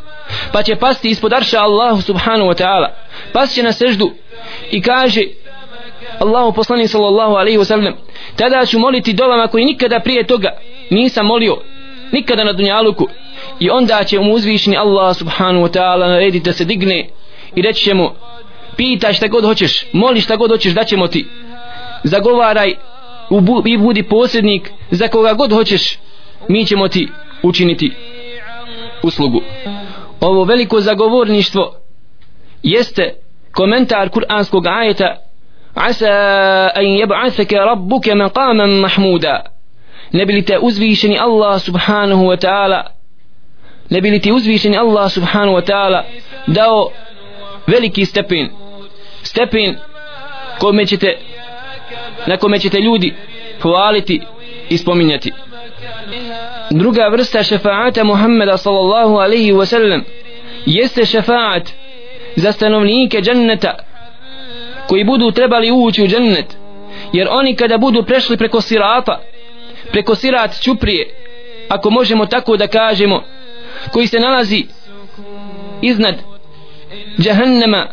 Pa 0.53 0.63
će 0.63 0.77
pasti 0.77 1.09
ispod 1.09 1.33
arša 1.33 1.61
Allahu 1.61 2.03
subhanahu 2.03 2.51
wa 2.51 2.63
ta'ala. 2.63 2.89
Pas 3.33 3.55
će 3.55 3.63
na 3.63 3.73
seždu 3.73 4.11
i 4.71 4.83
kaže 4.83 5.23
Allahu 6.19 6.53
poslani 6.53 6.89
sallallahu 6.89 7.35
alaihi 7.35 7.59
wa 7.59 7.65
sallam 7.65 7.95
tada 8.37 8.67
ću 8.67 8.79
moliti 8.79 9.13
dolama 9.13 9.47
koji 9.47 9.65
nikada 9.65 10.01
prije 10.01 10.27
toga 10.27 10.51
nisam 10.91 11.27
molio 11.27 11.57
nikada 12.13 12.45
na 12.45 12.53
dunjaluku. 12.53 13.09
I 13.61 13.71
onda 13.71 14.05
će 14.05 14.21
mu 14.21 14.33
uzvišni 14.33 14.77
Allah 14.77 15.17
subhanahu 15.17 15.67
wa 15.67 15.79
ta'ala 15.79 16.09
narediti 16.09 16.45
da 16.45 16.53
se 16.53 16.65
digne 16.65 17.09
i 17.55 17.63
reći 17.63 17.85
će 17.85 17.95
mu 17.95 18.11
pitaj 18.79 19.13
šta 19.13 19.27
god 19.27 19.45
hoćeš 19.45 19.87
moli 19.93 20.21
šta 20.21 20.37
god 20.37 20.51
hoćeš 20.51 20.73
da 20.73 20.85
ćemo 20.85 21.07
ti. 21.07 21.27
Zagovaraj 22.05 22.75
i 23.65 23.79
budi 23.79 24.03
posrednik 24.03 24.71
za 24.91 25.09
koga 25.09 25.33
god 25.33 25.53
hoćeš 25.53 25.99
mi 26.49 26.67
ćemo 26.67 26.89
ti 26.89 27.09
učiniti 27.43 27.93
uslugu. 29.03 29.43
Ovo 30.21 30.45
veliko 30.45 30.81
zagovorništvo 30.81 31.75
jeste 32.63 33.15
komentar 33.53 34.09
kuranskog 34.09 34.67
ajeta 34.67 35.17
asa 35.75 36.13
an 36.75 36.85
yab'athaka 36.85 37.65
rabbuka 37.65 38.15
maqaman 38.15 38.81
mahmuda. 38.81 39.43
Ne 40.13 40.27
bili 40.27 40.45
te 40.45 40.59
uzvišeni 40.59 41.19
Allah 41.19 41.61
subhanahu 41.61 42.25
wa 42.25 42.47
ta'ala 42.47 42.83
ne 43.91 44.01
bili 44.01 44.21
ti 44.21 44.33
uzvišeni 44.33 44.77
Allah 44.77 45.11
subhanahu 45.11 45.57
wa 45.57 45.65
ta'ala 45.71 46.03
dao 46.47 46.91
veliki 47.67 48.05
stepen 48.05 48.49
stepen 49.23 49.77
kome 50.59 50.87
ćete 50.87 51.17
na 52.27 52.37
kome 52.37 52.59
ćete 52.59 52.79
ljudi 52.79 53.15
hvaliti 53.63 54.21
i 54.69 54.79
spominjati. 54.79 55.33
Druga 56.71 57.09
vrsta 57.09 57.43
šefaata 57.43 58.05
Muhammeda 58.05 58.57
sallallahu 58.57 59.17
alaihi 59.17 59.53
wa 59.53 59.67
sallam 59.67 60.05
jeste 60.67 61.05
šefaat 61.05 61.71
za 62.37 62.53
stanovnike 62.53 63.21
dženneta 63.21 63.75
koji 64.89 65.05
budu 65.05 65.31
trebali 65.31 65.71
ući 65.71 66.03
u 66.03 66.09
džennet 66.09 66.57
jer 67.13 67.29
oni 67.31 67.57
kada 67.57 67.79
budu 67.79 68.03
prešli 68.03 68.37
preko 68.37 68.61
sirata 68.61 69.21
preko 69.93 70.15
sirat 70.15 70.61
čuprije 70.63 71.15
ako 71.69 71.91
možemo 71.91 72.27
tako 72.27 72.57
da 72.57 72.67
kažemo 72.67 73.23
koji 73.93 74.07
se 74.07 74.21
nalazi 74.21 74.67
iznad 75.83 76.15
džahannama 77.19 77.87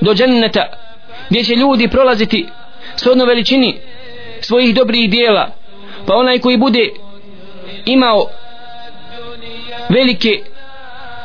do 0.00 0.14
dženneta 0.14 0.66
gdje 1.30 1.44
će 1.44 1.54
ljudi 1.54 1.88
prolaziti 1.88 2.46
shodno 2.96 3.24
veličini 3.24 3.74
svojih 4.40 4.74
dobrih 4.74 5.10
dijela. 5.10 5.50
Pa 6.06 6.16
onaj 6.16 6.38
koji 6.38 6.56
bude 6.56 6.90
imao 7.84 8.26
velike 9.88 10.40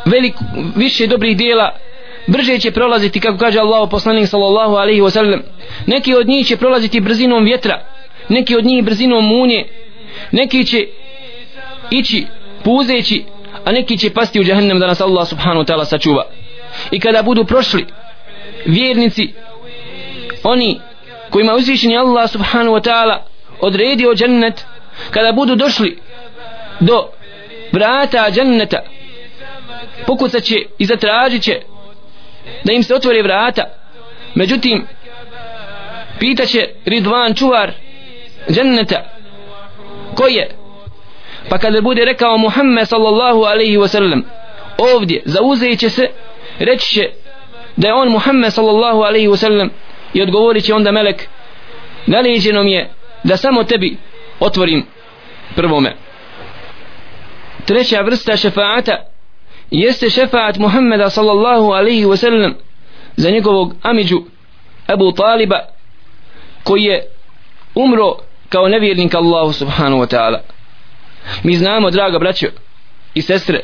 velik, 0.06 0.34
više 0.76 1.08
dobrih 1.08 1.38
dijela 1.38 1.76
brže 2.28 2.60
će 2.60 2.72
prolaziti 2.72 3.20
kako 3.20 3.38
kaže 3.38 3.60
Allah 3.60 3.90
poslanik 3.92 4.28
sallallahu 4.28 4.76
alaihi 4.76 5.02
wasallam 5.02 5.42
neki 5.86 6.16
od 6.16 6.28
njih 6.28 6.48
će 6.48 6.58
prolaziti 6.58 7.00
brzinom 7.00 7.44
vjetra 7.44 7.82
neki 8.30 8.56
od 8.56 8.66
njih 8.66 8.84
brzinom 8.84 9.26
munje 9.26 9.66
neki 10.32 10.66
će 10.66 10.88
ići 11.92 12.28
puzeći 12.64 13.26
a 13.66 13.72
neki 13.72 13.98
će 13.98 14.10
pasti 14.10 14.40
u 14.40 14.44
džahnem 14.44 14.80
da 14.80 14.88
nas 14.88 15.02
Allah 15.02 15.28
subhanahu 15.28 15.64
wa 15.64 15.68
ta'ala 15.68 15.86
sačuva. 15.86 16.26
I 16.92 17.00
kada 17.00 17.24
budu 17.24 17.46
prošli 17.46 17.86
vjernici 18.66 19.34
oni 20.44 20.80
kojima 21.30 21.54
uzvišeni 21.54 21.98
Allah 21.98 22.30
subhanahu 22.30 22.76
wa 22.76 22.82
ta'ala 22.82 23.18
odredio 23.60 24.16
džennet 24.16 24.66
kada 25.12 25.32
budu 25.32 25.56
došli 25.56 25.98
do 26.80 27.10
vrata 27.72 28.32
dženneta 28.32 28.84
pokucat 30.08 30.44
će 30.44 30.56
i 30.78 30.86
zatražit 30.86 31.44
će 31.44 31.62
da 32.64 32.74
im 32.74 32.84
se 32.84 32.96
otvore 32.96 33.22
vrata. 33.22 33.64
Međutim 34.36 34.88
pitaće 36.20 36.70
Ridvan 36.86 37.36
čuvar 37.36 37.72
dženneta 38.52 39.10
ko 40.16 40.28
je? 40.28 40.50
Pa 41.50 41.58
kada 41.58 41.82
bude 41.82 42.06
rekao 42.06 42.38
Muhammed 42.38 42.88
sallallahu 42.88 43.44
alaihi 43.44 43.78
wa 43.78 43.88
sallam 43.88 44.24
ovdje 44.78 45.22
zauzeće 45.26 45.90
se 45.90 46.10
reći 46.60 46.90
će 46.90 47.10
da 47.76 47.88
je 47.88 47.94
on 47.94 48.10
Muhammed 48.10 48.54
sallallahu 48.54 49.02
alaihi 49.02 49.28
wa 49.28 49.38
sallam 49.38 49.70
i 50.14 50.22
odgovorit 50.22 50.64
će 50.64 50.74
onda 50.74 50.92
melek 50.92 51.28
nalijeđeno 52.06 52.64
mi 52.64 52.72
je 52.72 52.90
da 53.24 53.38
samo 53.38 53.64
tebi 53.64 53.98
otvorim 54.40 54.86
prvome. 55.56 55.96
Treća 57.66 58.02
vrsta 58.02 58.38
šefaata 58.38 58.98
jeste 59.72 60.10
šefaat 60.10 60.58
Muhammeda 60.58 61.10
sallallahu 61.10 61.72
alaihi 61.72 62.06
wa 62.06 62.18
sallam 62.18 62.54
za 63.16 63.30
njegovog 63.30 63.76
amiđu 63.82 64.22
Abu 64.88 65.12
Taliba 65.12 65.60
koji 66.64 66.84
je 66.84 67.08
umro 67.76 68.16
kao 68.50 68.68
nevjernik 68.68 69.16
Allahu 69.16 69.54
subhanahu 69.54 70.02
wa 70.04 70.16
ta'ala. 70.16 70.40
Mi 71.44 71.56
znamo 71.56 71.90
draga 71.90 72.20
braćo 72.20 72.48
i 73.14 73.22
sestre 73.22 73.60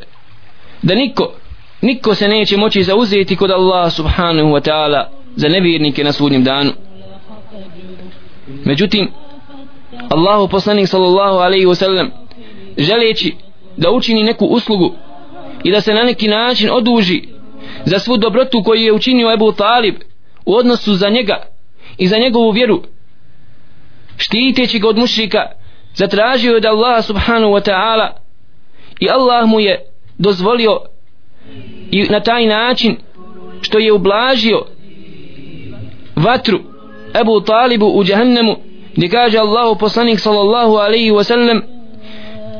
da 0.81 0.95
niko 0.95 1.33
niko 1.81 2.15
se 2.15 2.27
neće 2.27 2.57
moći 2.57 2.83
zauzeti 2.83 3.35
kod 3.35 3.51
Allah 3.51 3.93
subhanahu 3.93 4.49
wa 4.49 4.69
ta'ala 4.69 5.05
za 5.35 5.47
nevjernike 5.47 6.03
na 6.03 6.11
sudnjem 6.11 6.43
danu. 6.43 6.71
Međutim 8.65 9.11
Allahu 10.09 10.47
poslanik 10.47 10.87
sallallahu 10.87 11.37
alaihi 11.37 11.65
wa 11.65 11.75
sallam 11.75 12.11
želeći 12.77 13.35
da 13.77 13.91
učini 13.91 14.23
neku 14.23 14.45
uslugu 14.45 14.93
i 15.63 15.71
da 15.71 15.81
se 15.81 15.93
na 15.93 16.03
neki 16.03 16.27
način 16.27 16.69
oduži 16.71 17.21
za 17.85 17.99
svu 17.99 18.17
dobrotu 18.17 18.63
koju 18.63 18.81
je 18.81 18.93
učinio 18.93 19.33
Ebu 19.33 19.51
Talib 19.51 19.95
u 20.45 20.55
odnosu 20.55 20.95
za 20.95 21.09
njega 21.09 21.45
i 21.97 22.07
za 22.07 22.17
njegovu 22.17 22.51
vjeru 22.51 22.83
štiteći 24.17 24.79
ga 24.79 24.87
od 24.87 24.97
mušrika 24.97 25.39
zatražio 25.95 26.53
je 26.53 26.59
da 26.59 26.69
Allah 26.69 27.05
subhanahu 27.05 27.53
wa 27.53 27.69
ta'ala 27.69 28.09
i 28.99 29.09
Allah 29.09 29.47
mu 29.47 29.59
je 29.59 29.85
dozvolio 30.17 30.79
i 31.91 32.03
na 32.09 32.19
taj 32.19 32.45
način 32.45 32.97
što 33.61 33.79
je 33.79 33.93
ublažio 33.93 34.65
vatru 36.15 36.59
Ebu 37.21 37.41
Talibu 37.41 37.85
u 37.85 38.03
džahannemu 38.03 38.55
gdje 38.95 39.09
kaže 39.09 39.37
Allahu 39.37 39.79
poslanik 39.79 40.19
sallallahu 40.19 40.73
alaihi 40.75 41.11
wasallam 41.11 41.61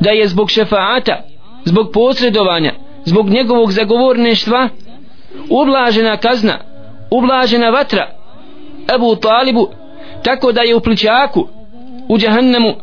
da 0.00 0.10
je 0.10 0.28
zbog 0.28 0.50
šefaata 0.50 1.22
zbog 1.64 1.90
posredovanja 1.92 2.72
zbog 3.04 3.28
njegovog 3.28 3.72
zagovorništva 3.72 4.68
ublažena 5.50 6.16
kazna 6.16 6.58
ublažena 7.10 7.70
vatra 7.70 8.08
Ebu 8.94 9.16
Talibu 9.16 9.68
tako 10.24 10.52
da 10.52 10.60
je 10.60 10.76
u 10.76 10.80
pličaku 10.80 11.48
u 12.08 12.18
džahannemu 12.18 12.74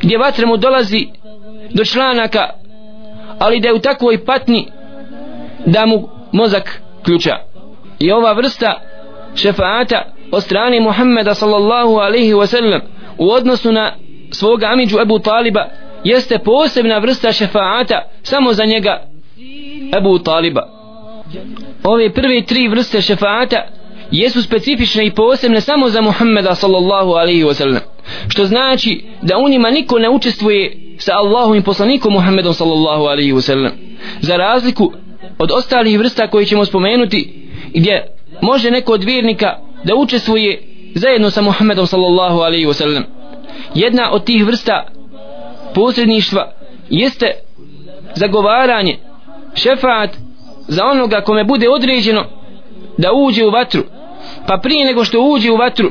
gdje 0.00 0.18
vatra 0.18 0.46
mu 0.46 0.56
dolazi 0.56 1.06
do 1.70 1.84
članaka 1.84 2.50
ali 3.38 3.60
da 3.60 3.68
je 3.68 3.74
u 3.74 3.78
takvoj 3.78 4.24
patni 4.24 4.68
da 5.72 5.86
mu 5.86 6.08
mozak 6.32 6.82
ključa. 7.04 7.36
I 7.98 8.12
ova 8.12 8.32
vrsta 8.32 8.80
šefaata 9.34 10.02
od 10.32 10.42
strane 10.42 10.80
Muhammeda 10.80 11.34
sallallahu 11.34 11.96
alaihi 11.96 12.34
wa 12.34 12.46
sallam 12.46 12.80
u 13.18 13.30
odnosu 13.30 13.72
na 13.72 13.92
svoga 14.30 14.66
amidžu 14.66 15.00
Ebu 15.00 15.18
Taliba 15.18 15.66
jeste 16.04 16.38
posebna 16.38 16.98
vrsta 16.98 17.32
šefaata 17.32 18.02
samo 18.22 18.52
za 18.52 18.64
njega 18.64 19.02
Ebu 19.98 20.18
Taliba. 20.18 20.62
Ove 21.84 22.12
prve 22.12 22.42
tri 22.42 22.68
vrste 22.68 23.02
šefaata 23.02 23.62
jesu 24.10 24.42
specifične 24.42 25.06
i 25.06 25.10
posebne 25.10 25.60
samo 25.60 25.88
za 25.88 26.00
Muhammeda 26.00 26.54
sallallahu 26.54 27.10
alaihi 27.10 27.44
wa 27.44 27.54
sallam 27.54 27.80
što 28.28 28.44
znači 28.44 29.04
da 29.22 29.38
u 29.38 29.48
njima 29.48 29.70
niko 29.70 29.98
ne 29.98 30.10
učestvuje 30.10 30.76
sa 30.98 31.12
Allahom 31.14 31.54
i 31.54 31.62
poslanikom 31.62 32.12
Muhammedom 32.12 32.54
sallallahu 32.54 33.04
alaihi 33.04 33.32
wa 33.32 33.40
sallam 33.40 33.72
za 34.20 34.36
razliku 34.36 34.92
od 35.38 35.50
ostalih 35.52 35.98
vrsta 35.98 36.26
koje 36.26 36.46
ćemo 36.46 36.64
spomenuti 36.64 37.48
gdje 37.74 38.06
može 38.42 38.70
neko 38.70 38.92
od 38.92 39.04
vjernika 39.04 39.56
da 39.84 39.94
učestvuje 39.94 40.62
zajedno 40.94 41.30
sa 41.30 41.42
Muhammedom 41.42 41.86
sallallahu 41.86 42.38
alaihi 42.38 42.66
wasallam 42.66 43.02
jedna 43.74 44.10
od 44.12 44.24
tih 44.24 44.44
vrsta 44.46 44.86
posredništva 45.74 46.52
jeste 46.90 47.30
zagovaranje 48.14 48.98
šefaat 49.54 50.10
za 50.68 50.84
onoga 50.84 51.20
kome 51.20 51.44
bude 51.44 51.68
određeno 51.68 52.24
da 52.98 53.12
uđe 53.12 53.44
u 53.46 53.50
vatru. 53.50 53.82
Pa 54.46 54.58
prije 54.62 54.86
nego 54.86 55.04
što 55.04 55.20
uđe 55.20 55.50
u 55.50 55.56
vatru 55.56 55.90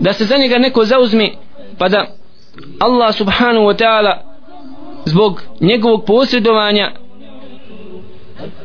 da 0.00 0.12
se 0.12 0.24
za 0.24 0.36
njega 0.36 0.58
neko 0.58 0.84
zauzme 0.84 1.30
pa 1.78 1.88
da 1.88 2.06
Allah 2.78 3.14
subhanahu 3.14 3.66
wa 3.66 3.76
ta'ala 3.82 4.16
zbog 5.04 5.42
njegovog 5.60 6.04
posredovanja 6.04 6.90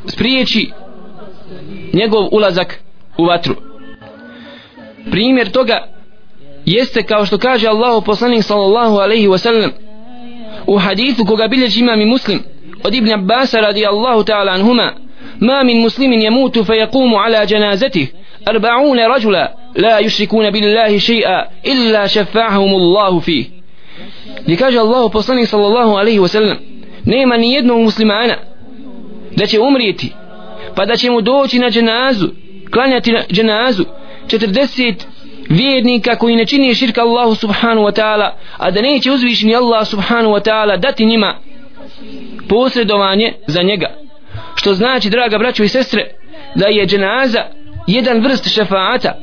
spriječi 0.08 0.72
njegov 1.94 2.28
ulazak 2.32 2.80
u 3.17 3.26
vatru. 3.26 3.56
Primjer 5.12 5.52
toga 5.52 5.88
jeste 6.65 7.04
kao 7.04 7.26
što 7.26 7.38
kaže 7.38 7.67
Allahu 7.67 8.02
poslanik 8.02 8.44
sallallahu 8.44 8.98
alaihi 8.98 9.28
ve 9.28 9.38
sellem 9.38 9.72
u 10.67 10.78
hadithu 10.78 11.26
koga 11.26 11.48
bilježi 11.48 11.80
imam 11.80 12.02
i 12.02 12.06
muslim 12.06 12.44
od 12.84 12.94
Ibn 12.94 13.12
Abbas 13.12 13.54
radijallahu 13.54 14.24
ta'ala 14.24 14.52
anhuma 14.52 14.94
ma 15.39 15.63
min 15.63 15.82
muslimin 15.82 16.22
yamutu 16.22 16.65
fa 16.65 16.74
yaqumu 16.74 17.17
ala 17.26 17.46
janazatih 17.46 18.08
arba'una 18.46 19.08
rajula 19.08 19.48
la 19.76 20.00
yushrikuna 20.00 20.52
billahi 20.52 21.00
shay'a 21.00 21.46
illa 21.63 22.08
shafa'ahum 22.08 22.74
Allahu 22.76 23.22
fih 23.22 23.46
gdje 24.46 24.58
kaže 24.58 24.80
Allahu 24.80 25.10
poslanik 25.10 25.48
sallallahu 25.48 25.98
alaihi 25.98 26.20
ve 26.20 26.28
sellem 26.28 26.58
nema 27.06 27.38
ni 27.38 27.54
jednog 27.54 27.82
muslimana 27.82 28.36
da 29.36 29.46
će 29.46 29.60
umrijeti 29.60 30.13
pa 30.76 30.86
da 30.86 30.96
će 30.96 31.12
mu 31.12 31.22
doći 31.22 31.60
na 31.60 31.70
dženazu 31.70 32.28
klanjati 32.72 33.12
na 33.12 33.24
dženazu 33.32 33.84
40 34.28 34.94
vjernika 35.50 36.15
koji 36.15 36.36
ne 36.36 36.46
čini 36.46 36.76
širka 36.76 37.02
Allahu 37.02 37.36
subhanu 37.36 37.82
wa 37.82 38.02
ta'ala 38.02 38.30
a 38.58 38.72
da 38.72 38.82
neće 38.82 39.12
uzvišeni 39.12 39.56
Allah 39.56 39.88
subhanu 39.88 40.30
wa 40.30 40.50
ta'ala 40.50 40.80
dati 40.80 41.06
njima 41.06 41.36
posredovanje 42.50 43.34
za 43.48 43.62
njega. 43.62 43.88
Što 44.56 44.74
znači 44.74 45.10
draga 45.10 45.38
braćo 45.38 45.63
i 45.63 45.67
sestre 45.67 46.12
da 46.56 46.67
je 46.67 46.86
dženaza 46.86 47.46
jedan 47.88 48.20
vrst 48.20 48.54
šefaata. 48.54 49.13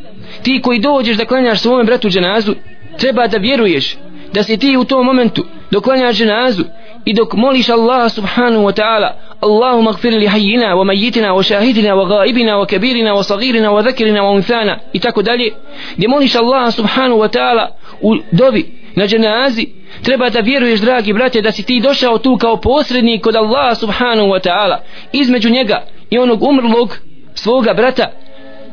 Ti 0.43 0.61
koji 0.63 0.79
dođeš 0.79 1.17
da 1.17 1.25
klanjaš 1.25 1.61
svome 1.61 1.85
bratu 1.85 2.09
dženazu 2.09 2.55
treba 2.99 3.27
da 3.27 3.39
vjeruješ 3.39 3.97
da 4.33 4.43
si 4.43 4.59
ti 4.59 4.77
u 4.77 4.85
tom 4.85 5.07
momentu 5.07 5.45
dok 5.71 5.85
klanjaš 5.85 6.17
dženazu 6.17 6.65
i 7.05 7.15
dok 7.15 7.33
moliš 7.33 7.69
Allah 7.69 8.13
subhanahu 8.13 8.65
wa 8.65 8.81
ta'ala 8.81 9.11
اللهم 9.45 9.89
اغفر 9.89 10.11
li 10.11 10.27
hayyina 10.27 10.75
wa 10.75 10.85
mayyitina 10.85 11.33
wa 11.35 11.43
shahidina 11.43 11.95
wa 11.95 12.05
ghaibina 12.05 12.59
wa 12.59 12.67
kabirina 12.67 13.15
wa 13.15 13.25
saghirina 13.25 13.71
wa 13.73 13.83
dhakirina 13.83 14.23
wa 14.23 14.31
unthana 14.31 14.79
i 14.93 14.99
tako 15.01 15.23
dalje 15.23 15.53
gdje 15.97 16.09
moliš 16.09 16.35
Allaha 16.37 16.71
subhanahu 16.71 17.21
wa 17.21 17.29
ta'ala 17.29 17.69
u 18.03 18.17
dobi 18.33 18.67
na 18.97 19.07
dženazi 19.07 19.69
treba 20.03 20.31
da 20.31 20.41
vjeruješ 20.41 20.81
dragi 20.81 21.13
brate 21.13 21.41
da 21.43 21.53
si 21.53 21.63
ti 21.63 21.81
došao 21.81 22.19
tu 22.19 22.37
kao 22.37 22.57
posrednik 22.57 23.23
kod 23.23 23.37
Allaha 23.37 23.75
subhanahu 23.75 24.29
wa 24.29 24.41
ta'ala 24.41 24.81
između 25.13 25.51
njega 25.51 25.83
i 26.11 26.19
onog 26.19 26.43
umrlog 26.43 26.97
svoga 27.35 27.75
brata 27.75 28.11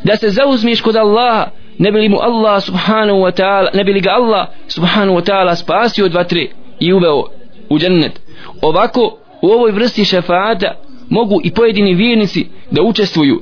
da 0.03 0.17
se 0.17 0.29
zauzmiš 0.29 0.81
kod 0.81 0.95
Allaha 0.95 1.49
ne 1.77 1.91
bi 1.91 1.99
li 1.99 2.09
mu 2.09 2.17
Allah 2.21 2.63
subhanahu 2.63 3.19
wa 3.19 3.31
ta'ala 3.31 3.69
ne 3.73 3.83
bi 3.83 3.93
li 3.93 4.01
ga 4.01 4.11
Allah 4.11 4.47
subhanahu 4.67 5.17
wa 5.17 5.23
ta'ala 5.25 5.55
spasio 5.55 6.05
od 6.05 6.13
vatre 6.13 6.47
i 6.79 6.93
uveo 6.93 7.23
u 7.69 7.79
džennet. 7.79 8.21
Ovako 8.61 9.17
u 9.45 9.49
ovoj 9.49 9.71
vrsti 9.71 10.05
šefaata 10.05 10.75
mogu 11.09 11.41
i 11.43 11.51
pojedini 11.51 11.93
vjernici 11.93 12.47
da 12.71 12.81
učestvuju. 12.81 13.41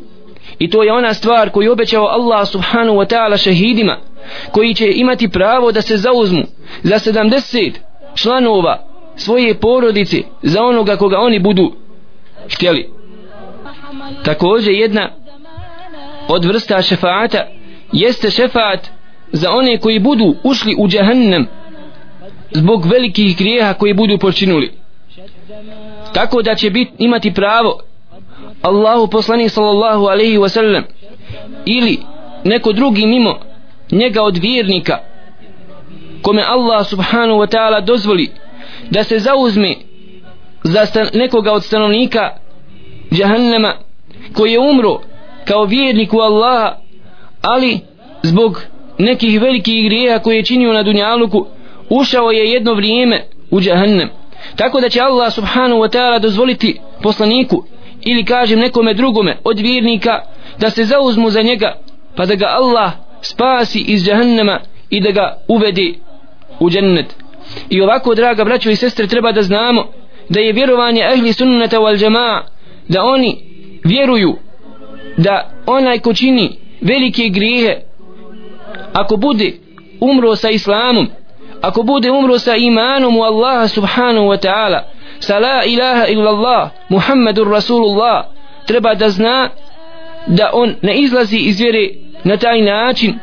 I 0.60 0.70
to 0.70 0.84
je 0.84 0.94
ona 0.94 1.14
stvar 1.14 1.50
koju 1.50 1.72
obećao 1.72 2.06
Allah 2.06 2.48
subhanahu 2.48 2.98
wa 2.98 3.14
ta'ala 3.14 3.44
šehidima 3.44 3.98
koji 4.52 4.74
će 4.74 4.92
imati 4.96 5.28
pravo 5.30 5.72
da 5.72 5.82
se 5.82 5.98
zauzmu 5.98 6.44
za 6.84 6.96
70 6.96 7.72
članova 8.16 8.88
svoje 9.16 9.54
porodice 9.56 10.18
za 10.42 10.64
onoga 10.64 10.96
koga 10.96 11.18
oni 11.20 11.40
budu 11.40 11.72
htjeli. 12.56 12.90
Također 14.26 14.74
jedna 14.74 15.10
od 16.28 16.46
vrsta 16.46 16.82
šefaata 16.82 17.48
jeste 17.92 18.30
šefaat 18.30 18.88
za 19.32 19.52
one 19.52 19.78
koji 19.78 20.00
budu 20.00 20.36
ušli 20.44 20.76
u 20.80 20.88
džahannam 20.88 21.48
zbog 22.52 22.86
velikih 22.86 23.38
grijeha 23.38 23.74
koji 23.74 23.94
budu 23.94 24.18
počinuli 24.18 24.83
tako 26.14 26.42
da 26.42 26.56
će 26.56 26.70
bit, 26.70 26.90
imati 26.98 27.34
pravo 27.34 27.80
Allahu 28.62 29.08
poslanik 29.08 29.52
sallallahu 29.52 30.06
alaihi 30.06 30.38
wasallam 30.38 30.84
ili 31.66 32.00
neko 32.44 32.74
drugi 32.74 33.06
mimo 33.06 33.40
njega 33.92 34.24
od 34.24 34.38
vjernika 34.38 34.98
kome 36.22 36.44
Allah 36.48 36.88
subhanahu 36.88 37.40
wa 37.40 37.48
ta'ala 37.48 37.86
dozvoli 37.86 38.32
da 38.90 39.04
se 39.04 39.20
zauzme 39.20 39.76
za 40.64 40.86
stan, 40.86 41.08
nekoga 41.14 41.52
od 41.52 41.64
stanovnika 41.64 42.30
džahannama 43.12 43.74
koji 44.34 44.52
je 44.52 44.60
umro 44.60 45.00
kao 45.46 45.66
vjernik 45.66 46.14
u 46.14 46.20
Allaha 46.20 46.76
ali 47.42 47.80
zbog 48.24 48.62
nekih 48.98 49.42
velikih 49.42 49.86
grijeha 49.86 50.20
koje 50.20 50.36
je 50.36 50.46
činio 50.46 50.74
na 50.74 50.84
dunjaluku 50.84 51.46
ušao 51.90 52.32
je 52.32 52.52
jedno 52.52 52.74
vrijeme 52.74 53.24
u 53.52 53.62
džahannam 53.62 54.10
tako 54.56 54.82
da 54.82 54.90
će 54.90 55.02
Allah 55.02 55.34
subhanahu 55.34 55.82
wa 55.82 55.90
ta'ala 55.98 56.20
dozvoliti 56.20 56.80
poslaniku 57.02 57.64
ili 58.02 58.26
kažem 58.26 58.60
nekome 58.60 58.94
drugome 58.94 59.38
od 59.44 59.60
vjernika 59.60 60.22
da 60.60 60.70
se 60.70 60.86
zauzmu 60.86 61.30
za 61.30 61.42
njega 61.42 61.76
pa 62.16 62.26
da 62.26 62.36
ga 62.36 62.46
Allah 62.46 62.92
spasi 63.22 63.80
iz 63.80 64.04
džahnema 64.06 64.60
i 64.90 65.02
da 65.02 65.12
ga 65.12 65.38
uvede 65.48 65.94
u 66.60 66.70
džennet. 66.70 67.16
I 67.70 67.82
ovako 67.82 68.16
draga 68.16 68.44
braćo 68.44 68.70
i 68.70 68.76
sestre 68.76 69.08
treba 69.08 69.32
da 69.32 69.42
znamo 69.42 69.86
da 70.30 70.40
je 70.40 70.54
vjerovanje 70.54 71.02
ehli 71.14 71.34
sunnata 71.34 71.78
wal 71.78 72.04
jamaa 72.04 72.44
da 72.88 73.04
oni 73.04 73.38
vjeruju 73.84 74.38
da 75.18 75.52
onaj 75.66 76.00
ko 76.00 76.14
čini 76.14 76.60
velike 76.82 77.30
grijehe 77.30 77.82
ako 78.94 79.18
bude 79.18 79.54
umro 80.00 80.36
sa 80.36 80.50
islamom 80.50 81.08
ako 81.64 81.84
bude 81.84 82.12
umro 82.12 82.40
sa 82.40 82.56
imanom 82.56 83.18
u 83.18 83.24
Allaha 83.24 83.68
subhanahu 83.68 84.28
wa 84.28 84.38
ta'ala 84.38 84.80
sa 85.20 85.40
la 85.40 85.64
ilaha 85.66 86.08
illa 86.08 86.30
Allah 86.30 86.70
Muhammedur 86.90 87.48
Rasulullah 87.48 88.26
treba 88.68 88.96
da 88.96 89.10
zna 89.10 89.50
da 90.28 90.50
on 90.54 90.76
ne 90.82 90.96
izlazi 90.96 91.38
iz 91.38 91.60
vjere 91.60 91.90
na 92.24 92.38
taj 92.38 92.62
način 92.62 93.20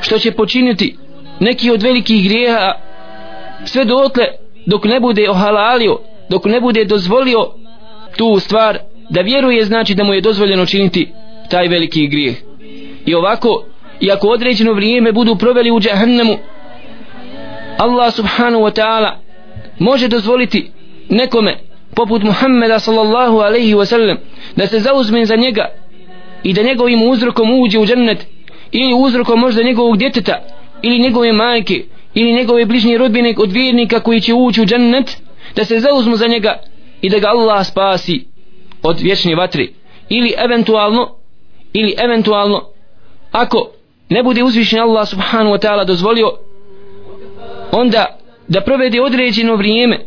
što 0.00 0.18
će 0.18 0.32
počiniti 0.32 0.96
neki 1.40 1.70
od 1.70 1.82
velikih 1.82 2.24
grijeha 2.28 2.72
sve 3.64 3.84
dotle 3.84 4.24
dok 4.66 4.84
ne 4.84 5.00
bude 5.00 5.30
ohalalio 5.30 5.98
dok 6.28 6.44
ne 6.44 6.60
bude 6.60 6.84
dozvolio 6.84 7.50
tu 8.16 8.40
stvar 8.40 8.78
da 9.10 9.20
vjeruje 9.20 9.64
znači 9.64 9.94
da 9.94 10.04
mu 10.04 10.14
je 10.14 10.20
dozvoljeno 10.20 10.66
činiti 10.66 11.12
taj 11.50 11.68
veliki 11.68 12.06
grijeh. 12.06 12.36
I 13.06 13.14
ovako 13.14 13.64
i 14.00 14.10
ako 14.10 14.28
određeno 14.28 14.72
vrijeme 14.72 15.12
budu 15.12 15.36
proveli 15.36 15.70
u 15.70 15.80
džahannemu 15.80 16.38
Allah 17.78 18.14
subhanahu 18.14 18.64
wa 18.64 18.70
ta'ala 18.70 19.10
može 19.78 20.08
dozvoliti 20.08 20.70
nekome 21.08 21.58
poput 21.94 22.22
Muhammeda 22.22 22.78
sallallahu 22.78 23.38
alaihi 23.38 23.74
wa 23.74 23.84
sallam 23.86 24.16
da 24.56 24.66
se 24.66 24.80
zauzme 24.80 25.26
za 25.26 25.36
njega 25.36 25.66
i 26.42 26.52
da 26.52 26.62
njegovim 26.62 27.02
uzrokom 27.02 27.60
uđe 27.60 27.78
u 27.78 27.86
džennet 27.86 28.26
ili 28.72 28.94
uzrokom 28.94 29.40
možda 29.40 29.62
njegovog 29.62 29.96
djeteta 29.96 30.42
ili 30.82 30.98
njegove 30.98 31.32
majke 31.32 31.84
ili 32.14 32.32
njegove 32.32 32.66
bližnje 32.66 32.98
rodbine 32.98 33.34
od 33.38 33.52
vjernika 33.52 34.00
koji 34.00 34.20
će 34.20 34.34
ući 34.34 34.62
u 34.62 34.66
džennet 34.66 35.16
da 35.56 35.64
se 35.64 35.80
zauzmu 35.80 36.16
za 36.16 36.26
njega 36.26 36.58
i 37.02 37.08
da 37.08 37.18
ga 37.18 37.28
Allah 37.28 37.66
spasi 37.66 38.26
od 38.82 39.00
vječne 39.00 39.34
vatre. 39.34 39.66
Ili 40.08 40.34
eventualno 40.36 41.16
ili 41.72 41.94
eventualno 41.98 42.62
ako 43.32 43.70
ne 44.08 44.22
bude 44.22 44.42
uzvišen 44.42 44.80
Allah 44.80 45.08
subhanahu 45.08 45.56
wa 45.56 45.58
ta'ala 45.58 45.84
dozvolio 45.84 46.30
onda 47.74 48.18
da 48.48 48.60
provede 48.60 49.02
određeno 49.02 49.56
vrijeme 49.56 49.98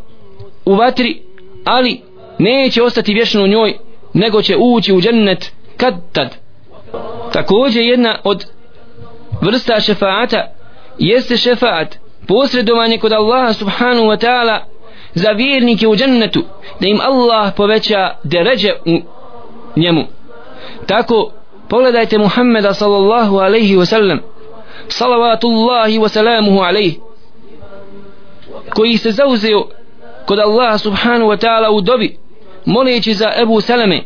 u 0.65 0.75
vatri 0.75 1.21
ali 1.65 2.01
neće 2.39 2.83
ostati 2.83 3.13
vječno 3.13 3.43
u 3.43 3.47
njoj 3.47 3.77
nego 4.13 4.41
će 4.41 4.55
ući 4.59 4.93
u 4.93 5.01
džennet 5.01 5.51
kad 5.77 5.93
tad 6.11 6.35
također 7.33 7.83
jedna 7.83 8.19
od 8.23 8.45
vrsta 9.41 9.79
šefaata 9.79 10.53
jeste 10.97 11.37
šefaat 11.37 11.97
posredovanje 12.27 12.97
kod 12.97 13.13
Allaha 13.13 13.53
subhanahu 13.53 14.07
wa 14.07 14.25
ta'ala 14.25 14.59
za 15.13 15.31
vjernike 15.31 15.87
u 15.87 15.95
džennetu 15.95 16.43
da 16.79 16.87
im 16.87 16.99
Allah 17.01 17.53
poveća 17.55 18.15
deređe 18.23 18.73
u 18.85 18.99
njemu. 19.79 20.03
Tako 20.85 21.31
pogledajte 21.69 22.17
Muhammeda 22.17 22.73
sallallahu 22.73 23.37
alaihi 23.37 23.75
wa 23.75 23.85
sallam 23.85 24.19
salavatullahi 24.87 25.99
wa 25.99 26.09
salamuhu 26.09 26.59
alaihi 26.59 27.06
koji 28.69 28.97
se 28.97 29.11
zauzeo 29.11 29.67
kod 30.25 30.39
Allaha 30.39 30.77
subhanahu 30.77 31.31
wa 31.31 31.37
ta'ala 31.37 31.69
u 31.71 31.81
dobi 31.81 32.17
moleći 32.65 33.13
za 33.13 33.31
Ebu 33.41 33.61
Salame 33.61 34.03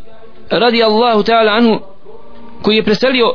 radi 0.50 0.84
Allahu 0.84 1.24
ta'ala 1.24 1.52
anhu 1.52 1.80
koji 2.62 2.76
je 2.76 2.84
preselio 2.84 3.34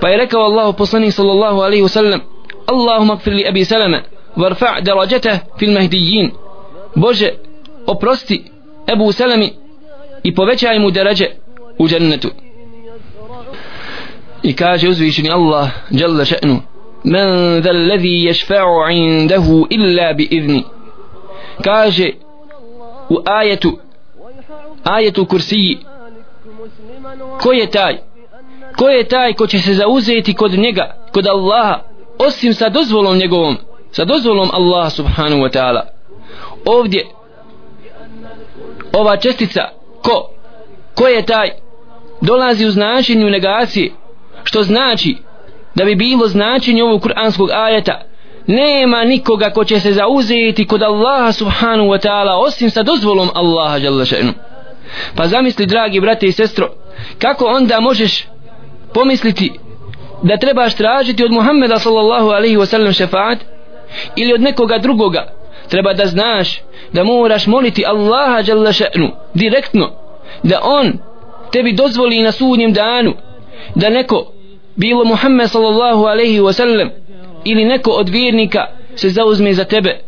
pa 0.00 0.08
je 0.08 0.16
rekao 0.16 0.40
Allahu 0.40 0.72
poslani 0.72 1.10
sallallahu 1.10 1.60
alaihi 1.60 1.82
wa 1.82 1.88
sallam 1.88 2.20
Allahumma 2.66 3.14
gfir 3.14 3.32
li 3.32 3.48
Ebi 3.48 3.64
Salame 3.64 4.02
varfa' 4.36 4.80
darajatah 4.80 5.38
fil 5.58 5.72
mahdijin 5.72 6.30
Bože 6.94 7.30
oprosti 7.86 8.44
Ebu 8.86 9.12
Salami 9.12 9.52
i 10.22 10.34
povećaj 10.34 10.78
mu 10.78 10.90
darađe 10.90 11.26
u 11.78 11.88
džennetu. 11.88 12.30
I 14.42 14.56
kaže 14.56 14.88
uzvišeni 14.88 15.30
Allah 15.30 15.70
jalla 15.90 16.24
še'nu 16.24 16.58
men 17.04 17.60
dha 17.62 17.70
alladhi 17.70 18.26
yashfa'u 18.28 18.90
'indahu 18.90 19.66
illa 19.70 20.12
bi 20.12 20.24
idni 20.30 20.64
kaže 21.64 22.10
u 23.08 23.18
ajetu 23.24 23.78
ajetu 24.84 25.26
kursiji 25.26 25.78
ko 27.40 27.52
je 27.52 27.70
taj 27.70 27.98
ko 28.76 28.88
je 28.88 29.04
taj 29.04 29.32
ko 29.32 29.46
će 29.46 29.58
se 29.58 29.74
zauzeti 29.74 30.34
kod 30.34 30.52
njega 30.52 30.94
kod 31.12 31.26
Allaha 31.26 31.80
osim 32.18 32.54
sa 32.54 32.68
dozvolom 32.68 33.16
njegovom 33.16 33.56
sa 33.90 34.04
dozvolom 34.04 34.48
Allaha 34.52 34.90
subhanahu 34.90 35.42
wa 35.42 35.50
ta'ala. 35.50 35.82
Ovdje 36.64 37.06
ova 38.92 39.16
čestica 39.16 39.68
ko 40.02 40.30
ko 40.94 41.06
je 41.06 41.26
taj 41.26 41.50
dolazi 42.20 42.66
u 42.66 42.70
značenju 42.70 43.30
negacije 43.30 43.92
što 44.44 44.62
znači 44.62 45.16
da 45.74 45.84
bi 45.84 45.94
bilo 45.94 46.28
značenje 46.28 46.82
ovog 46.82 47.02
kuranskog 47.02 47.50
ajeta 47.50 48.02
nema 48.46 49.04
nikoga 49.04 49.50
ko 49.50 49.64
će 49.64 49.80
se 49.80 49.92
zauzeti 49.92 50.66
kod 50.66 50.82
Allaha 50.82 51.32
subhanahu 51.32 51.88
wa 51.88 52.06
ta'ala 52.06 52.46
osim 52.46 52.70
sa 52.70 52.82
dozvolom 52.82 53.28
Allaha 53.34 53.76
jalla 53.76 54.04
še'nu. 54.04 54.32
Pa 55.16 55.26
zamisli 55.26 55.66
dragi 55.66 56.00
brate 56.00 56.26
i 56.26 56.32
sestro 56.32 56.68
kako 57.18 57.46
onda 57.46 57.80
možeš 57.80 58.26
pomisliti 58.94 59.52
da 60.22 60.36
trebaš 60.36 60.74
tražiti 60.74 61.24
od 61.24 61.32
Muhammeda 61.32 61.78
sallallahu 61.78 62.28
alaihi 62.28 62.56
wa 62.56 62.66
sallam 62.66 62.92
šefaat 62.92 63.38
ili 64.16 64.32
od 64.32 64.40
nekoga 64.40 64.78
drugoga? 64.78 65.32
Treba 65.68 65.92
da 65.94 66.06
znaš 66.06 66.60
da 66.92 67.04
moraš 67.04 67.46
moliti 67.46 67.84
Allaha 67.86 68.42
jalla 68.46 68.70
še'nu 68.72 69.10
direktno 69.34 69.90
da 70.42 70.60
on 70.62 70.92
tebi 71.52 71.72
dozvoli 71.72 72.22
na 72.22 72.32
sudnjem 72.32 72.72
danu 72.72 73.14
da 73.74 73.90
neko 73.90 74.32
bilo 74.76 75.04
Muhammed 75.04 75.50
sallallahu 75.50 76.04
alaihi 76.04 76.40
wa 76.40 76.52
sallam 76.52 76.90
ili 77.44 77.64
neko 77.64 77.90
od 77.90 78.08
vjernika 78.08 78.66
se 78.94 79.08
zauzme 79.08 79.52
za 79.52 79.64
tebe. 79.64 80.00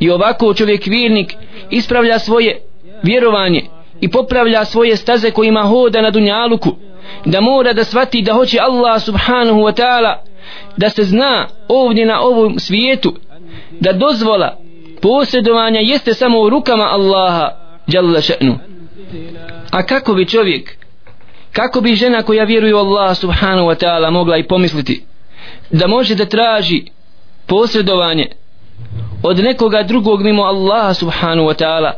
I 0.00 0.10
ovako 0.10 0.54
čovjek 0.54 0.86
vjernik 0.86 1.34
ispravlja 1.70 2.18
svoje 2.18 2.60
vjerovanje 3.02 3.62
i 4.00 4.08
popravlja 4.08 4.64
svoje 4.64 4.96
staze 4.96 5.30
kojima 5.30 5.62
hoda 5.62 6.02
na 6.02 6.10
dunjaluku 6.10 6.76
da 7.24 7.40
mora 7.40 7.72
da 7.72 7.84
svati 7.84 8.22
da 8.22 8.32
hoće 8.32 8.58
Allah 8.60 9.02
subhanahu 9.02 9.60
wa 9.60 9.82
ta'ala 9.82 10.16
da 10.76 10.88
se 10.88 11.02
zna 11.02 11.48
ovdje 11.68 12.06
na 12.06 12.20
ovom 12.20 12.58
svijetu 12.58 13.14
da 13.80 13.92
dozvola 13.92 14.56
posjedovanja 15.02 15.80
jeste 15.80 16.14
samo 16.14 16.40
u 16.40 16.50
rukama 16.50 16.84
Allaha 16.84 17.50
jalla 17.86 18.20
še'nu. 18.20 18.54
A 19.70 19.86
kako 19.86 20.14
bi 20.14 20.28
čovjek 20.28 20.76
kako 21.52 21.80
bi 21.80 21.94
žena 21.94 22.22
koja 22.22 22.44
vjeruje 22.44 22.74
u 22.74 22.78
Allah 22.78 23.16
subhanahu 23.16 23.68
wa 23.68 23.84
ta'ala 23.84 24.10
mogla 24.10 24.36
i 24.36 24.48
pomisliti 24.48 25.04
da 25.70 25.86
može 25.86 26.14
da 26.14 26.24
traži 26.24 26.84
posredovanje 27.46 28.26
od 29.22 29.38
nekoga 29.38 29.82
drugog 29.82 30.22
mimo 30.22 30.42
Allah 30.42 30.96
subhanahu 30.96 31.48
wa 31.48 31.64
ta'ala? 31.64 31.92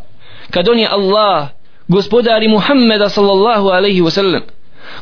Kad 0.50 0.68
on 0.68 0.78
je 0.78 0.88
Allah 0.88 1.48
gospodar 1.88 2.42
i 2.42 2.48
Muhammeda 2.48 3.08
sallallahu 3.08 3.68
alaihi 3.68 4.02
wa 4.02 4.10
sallam 4.10 4.42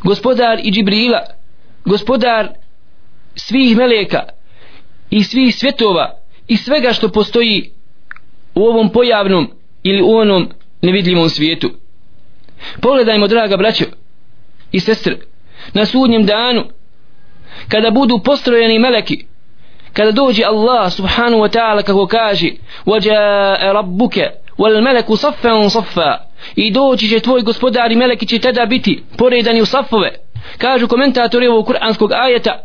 gospodar 0.05 0.59
i 0.63 0.71
Džibrila 0.71 1.21
gospodar 1.85 2.49
svih 3.35 3.77
meleka 3.77 4.23
i 5.11 5.23
svih 5.25 5.57
svjetova 5.57 6.11
i 6.49 6.57
svega 6.57 6.93
što 6.93 7.09
postoji 7.09 7.71
u 8.55 8.63
ovom 8.65 8.89
pojavnom 8.89 9.51
ili 9.83 10.03
u 10.03 10.17
onom 10.17 10.49
nevidljivom 10.83 11.29
svijetu. 11.29 11.71
Pogledajmo 12.81 13.27
draga 13.27 13.57
braćo 13.57 13.85
i 14.72 14.80
sestre 14.80 15.18
na 15.74 15.86
sudnjem 15.86 16.26
danu 16.26 16.64
kada 17.68 17.92
budu 17.92 18.20
postrojeni 18.20 18.80
meleki 18.80 19.26
kada 19.94 20.12
dođe 20.12 20.44
Allah 20.44 20.92
subhanahu 20.92 21.42
wa 21.44 21.50
ta'ala 21.50 21.84
kako 21.84 22.08
kaže 22.08 22.50
وَجَاءَ 22.86 23.72
رَبُّكَ 23.72 24.32
وَالْمَلَكُ 24.58 25.14
صَفًّا 25.14 25.68
صَفًّا 25.68 26.18
i 26.56 26.72
doći 26.72 27.10
će 27.10 27.20
tvoj 27.20 27.42
gospodar 27.42 27.92
i 27.92 27.96
meleki 27.96 28.26
će 28.26 28.40
tada 28.40 28.66
biti 28.66 29.04
poredani 29.18 29.62
u 29.62 29.66
safove 29.66 30.10
kažu 30.58 30.88
komentatori 30.88 31.48
ovog 31.48 31.66
kuranskog 31.66 32.12
ajeta 32.12 32.60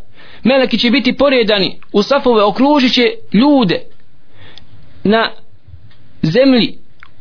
meleki 0.45 0.79
će 0.79 0.91
biti 0.91 1.17
poredani 1.17 1.81
u 1.93 2.03
safove 2.03 2.43
okružit 2.43 2.93
će 2.93 3.11
ljude 3.33 3.81
na 5.05 5.31
zemlji 6.23 6.79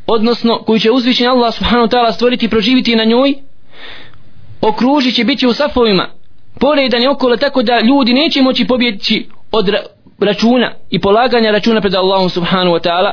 odnosno 0.07 0.63
koji 0.65 0.79
će 0.79 0.91
uzvišen 0.91 1.27
Allah 1.27 1.53
subhanahu 1.53 1.87
wa 1.87 1.91
ta'ala 1.91 2.11
stvoriti 2.11 2.45
i 2.45 2.49
proživiti 2.49 2.95
na 2.95 3.03
njoj 3.03 3.33
okružit 4.60 5.14
će 5.14 5.24
biti 5.24 5.46
u 5.46 5.52
safovima. 5.52 6.08
Poredani 6.60 7.08
okolo 7.08 7.36
tako 7.36 7.62
da 7.62 7.80
ljudi 7.80 8.12
neće 8.12 8.42
moći 8.42 8.66
pobjeći 8.66 9.26
od 9.52 9.70
računa 10.18 10.72
i 10.90 11.00
polaganja 11.00 11.50
računa 11.50 11.80
pred 11.80 11.94
Allahom 11.94 12.28
subhanahu 12.28 12.76
wa 12.76 12.88
ta'ala. 12.88 13.12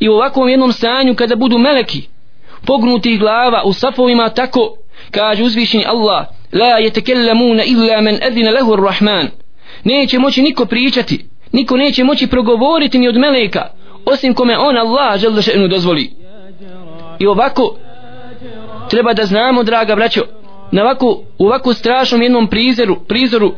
I 0.00 0.08
u 0.08 0.12
ovakvom 0.12 0.48
jednom 0.48 0.72
stanju 0.72 1.14
kada 1.14 1.36
budu 1.36 1.58
meleki 1.58 2.08
pognuti 2.66 3.16
glava 3.16 3.62
u 3.64 3.72
safovima 3.72 4.28
tako 4.28 4.76
kaže 5.10 5.42
uzvišeni 5.42 5.84
Allah 5.86 6.26
la 6.52 6.80
yetekellamuna 6.80 7.62
illa 7.66 8.00
men 8.00 8.18
adina 8.26 8.50
lahu 8.50 8.76
rahman 8.76 9.28
neće 9.84 10.18
moći 10.18 10.42
niko 10.42 10.66
pričati 10.66 11.24
niko 11.52 11.76
neće 11.76 12.04
moći 12.04 12.26
progovoriti 12.26 12.98
ni 12.98 13.08
od 13.08 13.16
meleka 13.16 13.66
osim 14.04 14.34
kome 14.34 14.58
on 14.58 14.76
Allah 14.76 15.20
žele 15.20 15.42
še'nu 15.42 15.68
dozvoli. 15.68 16.10
I 17.18 17.26
ovako 17.26 17.76
treba 18.90 19.12
da 19.12 19.26
znamo 19.26 19.62
draga 19.62 19.96
braćo 19.96 20.24
na 20.72 20.82
ovako, 20.82 21.22
u 21.38 21.46
ovako 21.46 21.74
strašnom 21.74 22.22
jednom 22.22 22.46
prizoru, 22.46 22.96
prizoru 23.08 23.54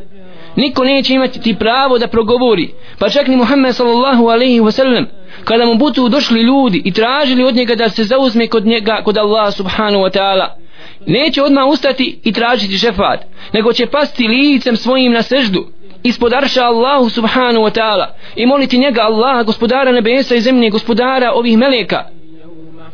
niko 0.55 0.83
neće 0.83 1.13
imati 1.13 1.41
ti 1.41 1.55
pravo 1.59 1.97
da 1.97 2.07
progovori. 2.07 2.73
Pa 2.99 3.09
čak 3.09 3.27
ni 3.27 3.35
Muhammed 3.35 3.75
sallallahu 3.75 4.27
alaihi 4.27 4.59
wasallam 4.59 5.05
kada 5.43 5.65
mu 5.65 5.75
butu 5.75 6.09
došli 6.09 6.41
ljudi 6.41 6.81
i 6.85 6.91
tražili 6.91 7.43
od 7.43 7.55
njega 7.55 7.75
da 7.75 7.89
se 7.89 8.03
zauzme 8.03 8.47
kod 8.47 8.65
njega 8.65 9.01
kod 9.05 9.17
Allah 9.17 9.53
subhanahu 9.53 10.03
wa 10.03 10.17
ta'ala 10.17 10.47
neće 11.05 11.43
odmah 11.43 11.67
ustati 11.67 12.19
i 12.23 12.31
tražiti 12.31 12.77
šefat 12.77 13.19
nego 13.53 13.73
će 13.73 13.85
pasti 13.85 14.27
licem 14.27 14.77
svojim 14.77 15.11
na 15.11 15.21
seždu 15.21 15.65
ispod 16.03 16.33
arša 16.33 16.63
Allahu 16.63 17.09
subhanahu 17.09 17.65
wa 17.65 17.79
ta'ala 17.79 18.05
i 18.35 18.45
moliti 18.45 18.77
njega 18.77 19.01
Allaha 19.01 19.43
gospodara 19.43 19.91
nebesa 19.91 20.35
i 20.35 20.41
zemlje 20.41 20.69
gospodara 20.69 21.31
ovih 21.31 21.57
meleka. 21.57 22.03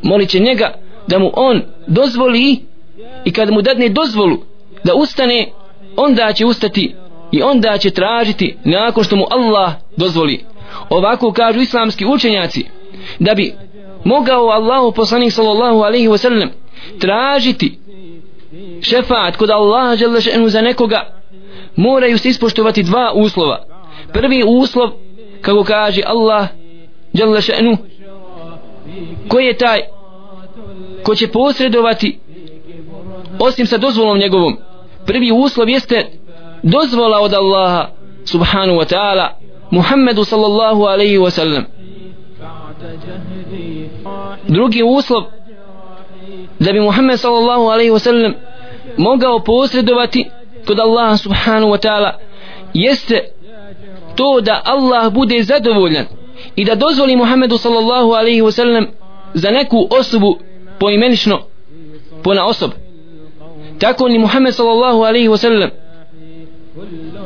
Molit 0.02 0.30
će 0.30 0.40
njega 0.40 0.74
da 1.08 1.20
mu 1.20 1.32
on 1.36 1.62
dozvoli 1.88 2.69
i 3.26 3.32
kad 3.32 3.52
mu 3.52 3.62
dadne 3.62 3.90
dozvolu 3.90 4.38
da 4.84 4.94
ustane 4.94 5.52
onda 5.96 6.34
će 6.34 6.46
ustati 6.46 6.96
i 7.32 7.42
onda 7.42 7.78
će 7.78 7.90
tražiti 7.90 8.58
nakon 8.64 9.04
što 9.04 9.16
mu 9.16 9.26
Allah 9.32 9.74
dozvoli. 9.98 10.44
Ovako 10.90 11.32
kažu 11.32 11.60
islamski 11.60 12.06
učenjaci 12.06 12.66
da 13.20 13.34
bi 13.34 13.54
mogao 14.04 14.50
Allahu 14.50 14.92
poslanik 14.92 15.32
sallallahu 15.32 15.80
alaihi 15.80 16.08
wasallam 16.08 16.50
tražiti 17.00 17.80
šefat 18.82 19.36
kod 19.36 19.50
Allaha 19.50 19.96
za 20.48 20.62
nekoga 20.62 21.20
moraju 21.76 22.18
se 22.18 22.30
ispoštovati 22.30 22.84
dva 22.84 23.12
uslova. 23.16 23.66
Prvi 24.14 24.44
uslov 24.48 24.90
kako 25.42 25.64
kaže 25.64 26.02
Allah 26.06 26.48
jalla 27.14 27.42
še'nu 27.42 27.78
ko 29.28 29.40
je 29.40 29.58
taj 29.58 29.82
ko 31.04 31.16
će 31.16 31.28
posredovati 31.28 32.20
osim 33.40 33.66
sa 33.66 33.78
dozvolom 33.78 34.18
njegovom. 34.18 34.58
Prvi 35.06 35.32
uslov 35.32 35.70
jeste 35.70 36.06
dozvola 36.64 37.20
od 37.20 37.34
Allaha 37.34 37.90
subhanu 38.26 38.74
wa 38.74 38.86
ta'ala 38.86 39.36
Muhammedu 39.72 40.24
sallallahu 40.26 40.86
alaihi 40.86 41.18
wa 41.18 41.32
sallam. 41.32 41.66
Drugi 44.48 44.84
uslov 44.84 45.24
da 46.60 46.74
bi 46.74 46.80
Muhammed 46.80 47.20
sallallahu 47.20 47.70
alaihi 47.70 47.92
wa 47.92 48.00
sallam 48.00 48.34
mogao 48.98 49.40
posredovati 49.40 50.26
kod 50.68 50.80
Allaha 50.80 51.18
subhanahu 51.18 51.72
wa 51.72 51.78
ta'ala 51.78 52.14
jeste 52.74 53.22
to 54.16 54.42
da 54.42 54.62
Allah 54.66 55.10
bude 55.14 55.44
zadovoljan 55.44 56.06
i 56.56 56.66
da 56.66 56.76
dozvoli 56.76 57.16
Muhammedu 57.16 57.58
sallallahu 57.58 58.14
alaihi 58.14 58.42
wa 58.42 58.52
sallam 58.52 58.88
za 59.34 59.52
neku 59.52 59.88
osobu 59.90 60.40
poimenično 60.80 61.40
pona 62.24 62.46
osob 62.46 62.72
tako 63.80 64.10
ni 64.10 64.20
Muhammed 64.20 64.54
sallallahu 64.54 65.04
alaihi 65.04 65.28
wa 65.30 65.38
sallam 65.38 65.70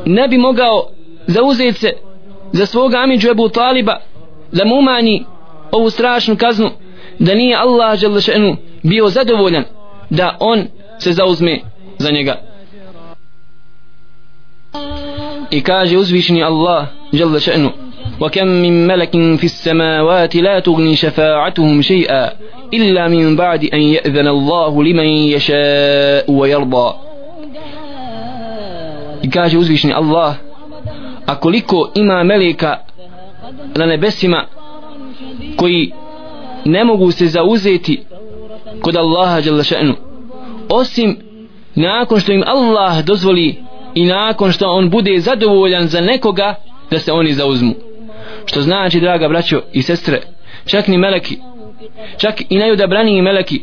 ne 0.06 0.28
bi 0.28 0.38
mogao 0.38 0.90
zauzeti 1.26 1.78
se 1.80 1.92
za 2.52 2.66
svoga 2.66 2.98
amiđu 2.98 3.30
Ebu 3.30 3.48
Taliba 3.48 4.00
da 4.52 4.64
mu 4.64 4.78
umanji 4.78 5.24
ovu 5.72 5.90
strašnu 5.90 6.36
kaznu 6.36 6.70
da 7.18 7.34
nije 7.34 7.56
Allah 7.56 7.98
bio 8.82 9.08
zadovoljan 9.08 9.64
da 10.10 10.36
on 10.40 10.64
se 10.98 11.12
zauzme 11.12 11.60
za 11.98 12.10
njega. 12.10 12.40
I 15.50 15.62
kaže 15.62 15.98
uzvišeni 15.98 16.42
Allah 16.42 16.86
Đelešenu 17.12 17.70
وكم 18.21 18.47
من 18.47 18.87
ملك 18.87 19.11
في 19.11 19.43
السماوات 19.43 20.35
لا 20.35 20.59
تغني 20.59 20.95
شفاعتهم 20.95 21.81
شيئا 21.81 22.31
إلا 22.73 23.07
من 23.07 23.35
بعد 23.35 23.63
أن 23.73 23.81
يأذن 23.81 24.27
الله 24.27 24.83
لمن 24.83 25.07
يشاء 25.07 26.31
ويرضى 26.31 26.93
i 29.23 29.29
kaže 29.29 29.57
uzvišeni 29.57 29.93
Allah 29.93 30.35
a 31.25 31.35
koliko 31.35 31.91
ima 31.95 32.23
meleka 32.23 32.77
na 33.75 33.85
nebesima 33.85 34.45
koji 35.55 35.91
ne 36.65 36.83
mogu 36.83 37.11
se 37.11 37.27
zauzeti 37.27 38.03
kod 38.81 38.95
Allaha 38.95 39.41
osim 40.69 41.17
nakon 41.75 42.19
što 42.19 42.31
im 42.31 42.43
Allah 42.45 43.03
dozvoli 43.05 43.55
i 43.95 44.05
nakon 44.05 44.51
što 44.51 44.69
on 44.69 44.89
bude 44.89 45.19
zadovoljan 45.19 45.87
za 45.87 46.01
nekoga 46.01 46.55
da 46.91 46.99
se 46.99 47.11
oni 47.11 47.33
zauzmu 47.33 47.73
što 48.45 48.61
znači 48.61 48.99
draga 48.99 49.27
braćo 49.27 49.61
i 49.73 49.81
sestre 49.81 50.21
čak 50.65 50.87
ni 50.87 50.97
meleki 50.97 51.37
čak 52.17 52.41
i 52.49 52.57
najodabraniji 52.57 53.21
meleki 53.21 53.61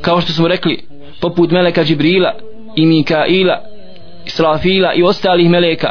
kao 0.00 0.20
što 0.20 0.32
smo 0.32 0.48
rekli 0.48 0.84
poput 1.20 1.50
meleka 1.50 1.84
Džibrila 1.84 2.34
i 2.76 2.86
Mikaila 2.86 3.60
Israfila 4.26 4.94
i 4.94 5.02
ostalih 5.02 5.50
meleka 5.50 5.90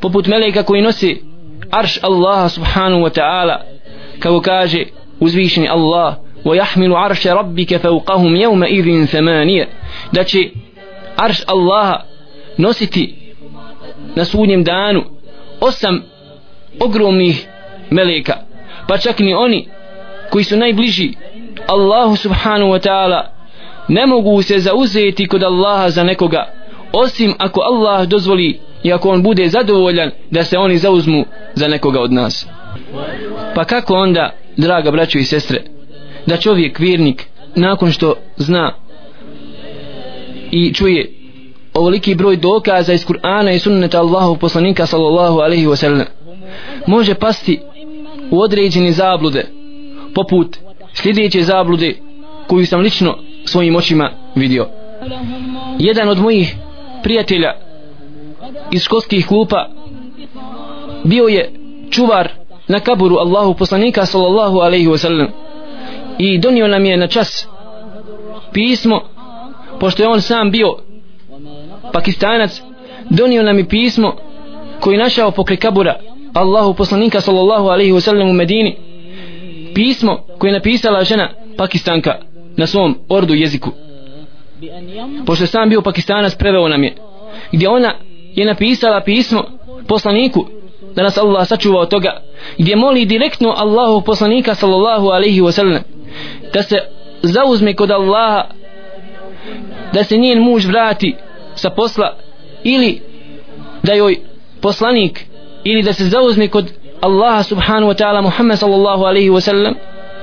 poput 0.00 0.26
meleka 0.26 0.62
koji 0.62 0.82
nosi 0.82 1.22
arš 1.70 1.98
Allaha 2.02 2.48
subhanahu 2.48 3.02
wa 3.02 3.20
ta'ala 3.20 3.56
kao 4.18 4.40
kaže 4.40 4.84
uzvišeni 5.20 5.68
Allah 5.68 6.16
ويحمل 6.44 6.92
عرش 6.92 7.26
ربك 7.26 7.76
فوقهم 7.76 8.36
يومئذ 8.36 9.04
ثمانية 9.06 9.68
da 10.12 10.24
će 10.24 10.38
arš 11.16 11.42
Allaha 11.46 12.02
nositi 12.58 13.14
na 14.14 14.24
sudnjem 14.24 14.64
danu 14.64 15.04
osam 15.60 16.02
ogromnih 16.80 17.46
meleka. 17.89 18.35
Pa 18.87 18.97
čak 18.97 19.19
ni 19.19 19.33
oni 19.33 19.67
koji 20.29 20.43
su 20.43 20.57
najbliži 20.57 21.13
Allahu 21.67 22.15
subhanahu 22.15 22.71
wa 22.71 22.87
ta'ala 22.87 23.21
ne 23.87 24.05
mogu 24.05 24.41
se 24.41 24.59
zauzeti 24.59 25.27
kod 25.27 25.43
Allaha 25.43 25.89
za 25.89 26.03
nekoga 26.03 26.57
osim 26.93 27.33
ako 27.37 27.61
Allah 27.61 28.07
dozvoli 28.07 28.59
i 28.83 28.93
ako 28.93 29.09
on 29.09 29.23
bude 29.23 29.49
zadovoljan 29.49 30.11
da 30.31 30.43
se 30.43 30.57
oni 30.57 30.77
zauzmu 30.77 31.25
za 31.53 31.67
nekoga 31.67 32.01
od 32.01 32.13
nas. 32.13 32.47
Pa 33.55 33.65
kako 33.65 33.93
onda 33.93 34.33
draga 34.57 34.91
braćo 34.91 35.19
i 35.19 35.23
sestre 35.23 35.61
da 36.25 36.37
čovjek 36.37 36.79
vjernik 36.79 37.27
nakon 37.55 37.91
što 37.91 38.15
zna 38.37 38.73
i 40.51 40.73
čuje 40.73 41.13
ovoliki 41.73 42.15
broj 42.15 42.35
dokaza 42.35 42.93
iz 42.93 43.05
Kur'ana 43.05 43.55
i 43.55 43.59
sunneta 43.59 43.99
Allahu 43.99 44.37
poslanika 44.37 44.85
sallallahu 44.85 45.39
alaihi 45.39 45.67
wasallam 45.67 46.05
može 46.87 47.13
pasti 47.13 47.59
u 48.31 48.39
određene 48.41 48.91
zablude 48.91 49.45
poput 50.15 50.57
sljedeće 50.93 51.43
zablude 51.43 51.95
koju 52.47 52.65
sam 52.65 52.81
lično 52.81 53.17
svojim 53.45 53.75
očima 53.75 54.11
vidio. 54.35 54.67
Jedan 55.79 56.09
od 56.09 56.19
mojih 56.19 56.55
prijatelja 57.03 57.53
iz 58.71 58.81
školskih 58.81 59.27
klupa 59.27 59.69
bio 61.03 61.27
je 61.27 61.51
čuvar 61.89 62.29
na 62.67 62.79
kaburu 62.79 63.15
Allahu 63.15 63.53
poslanika 63.53 64.05
sallallahu 64.05 64.57
alaihi 64.57 64.87
wasallam 64.87 65.27
i 66.17 66.37
donio 66.39 66.67
nam 66.67 66.85
je 66.85 66.97
na 66.97 67.07
čas 67.07 67.47
pismo 68.53 69.01
pošto 69.79 70.03
je 70.03 70.09
on 70.09 70.21
sam 70.21 70.51
bio 70.51 70.75
pakistanac 71.93 72.61
donio 73.09 73.43
nam 73.43 73.57
je 73.57 73.67
pismo 73.67 74.15
koji 74.79 74.97
našao 74.97 75.31
pokre 75.31 75.55
kabura 75.55 75.95
Allahu 76.33 76.73
poslanika 76.73 77.21
sallallahu 77.21 77.67
alaihi 77.67 77.91
wasallam 77.91 78.29
u 78.29 78.33
Medini. 78.33 78.77
Pismo 79.75 80.23
koje 80.37 80.49
je 80.49 80.53
napisala 80.53 81.03
žena 81.03 81.29
pakistanka 81.57 82.15
na 82.57 82.67
svom 82.67 82.97
ordu 83.09 83.33
jeziku. 83.33 83.71
Pošto 85.25 85.43
je 85.43 85.47
sam 85.47 85.69
bio 85.69 85.81
pakistanac 85.81 86.35
preveo 86.35 86.67
nam 86.67 86.83
je. 86.83 86.95
Gdje 87.51 87.69
ona 87.69 87.93
je 88.35 88.45
napisala 88.45 89.01
pismo 89.01 89.43
poslaniku 89.87 90.45
da 90.95 91.03
nas 91.03 91.17
Allah 91.17 91.47
sačuva 91.47 91.79
od 91.79 91.89
toga. 91.89 92.21
Gdje 92.57 92.75
moli 92.75 93.05
direktno 93.05 93.53
Allahu 93.57 94.01
poslanika 94.01 94.55
sallallahu 94.55 95.07
alaihi 95.07 95.41
wasallam 95.41 95.81
da 96.53 96.63
se 96.63 96.77
zauzme 97.21 97.73
kod 97.73 97.91
Allaha 97.91 98.47
da 99.93 100.03
se 100.03 100.17
njen 100.17 100.39
muž 100.39 100.65
vrati 100.65 101.15
sa 101.55 101.69
posla 101.69 102.15
ili 102.63 103.01
da 103.83 103.93
joj 103.93 104.19
poslanik 104.61 105.25
ili 105.71 105.83
da 105.83 105.93
se 105.93 106.03
zauzme 106.03 106.47
kod 106.47 106.71
Allaha 107.01 107.43
subhanahu 107.43 107.91
wa 107.91 107.97
ta'ala 108.03 108.21
Muhammed 108.21 108.57
sallallahu 108.57 109.03
alaihi 109.03 109.29
wa 109.29 109.41
sallam 109.41 109.73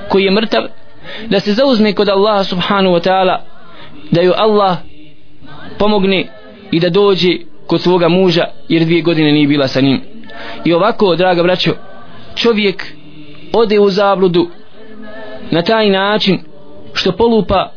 koji 0.08 0.24
je 0.24 0.30
mrtav 0.30 0.64
da 1.26 1.40
se 1.40 1.52
zauzme 1.52 1.92
kod 1.92 2.08
Allaha 2.08 2.44
subhanahu 2.44 2.94
wa 2.94 3.00
ta'ala 3.00 3.36
da 4.10 4.20
ju 4.20 4.32
Allah 4.36 4.76
pomogne 5.78 6.26
i 6.70 6.80
da 6.80 6.90
dođe 6.90 7.28
kod 7.66 7.80
svoga 7.80 8.08
muža 8.08 8.44
jer 8.68 8.84
dvije 8.84 9.02
godine 9.02 9.32
nije 9.32 9.46
bila 9.46 9.68
sa 9.68 9.80
njim. 9.80 10.00
I 10.64 10.72
ovako 10.72 11.16
draga 11.16 11.42
braćo 11.42 11.72
čovjek 12.34 12.94
ode 13.52 13.78
u 13.80 13.90
zabludu 13.90 14.48
na 15.50 15.62
taj 15.62 15.90
način 15.90 16.38
što 16.92 17.12
polupa 17.12 17.72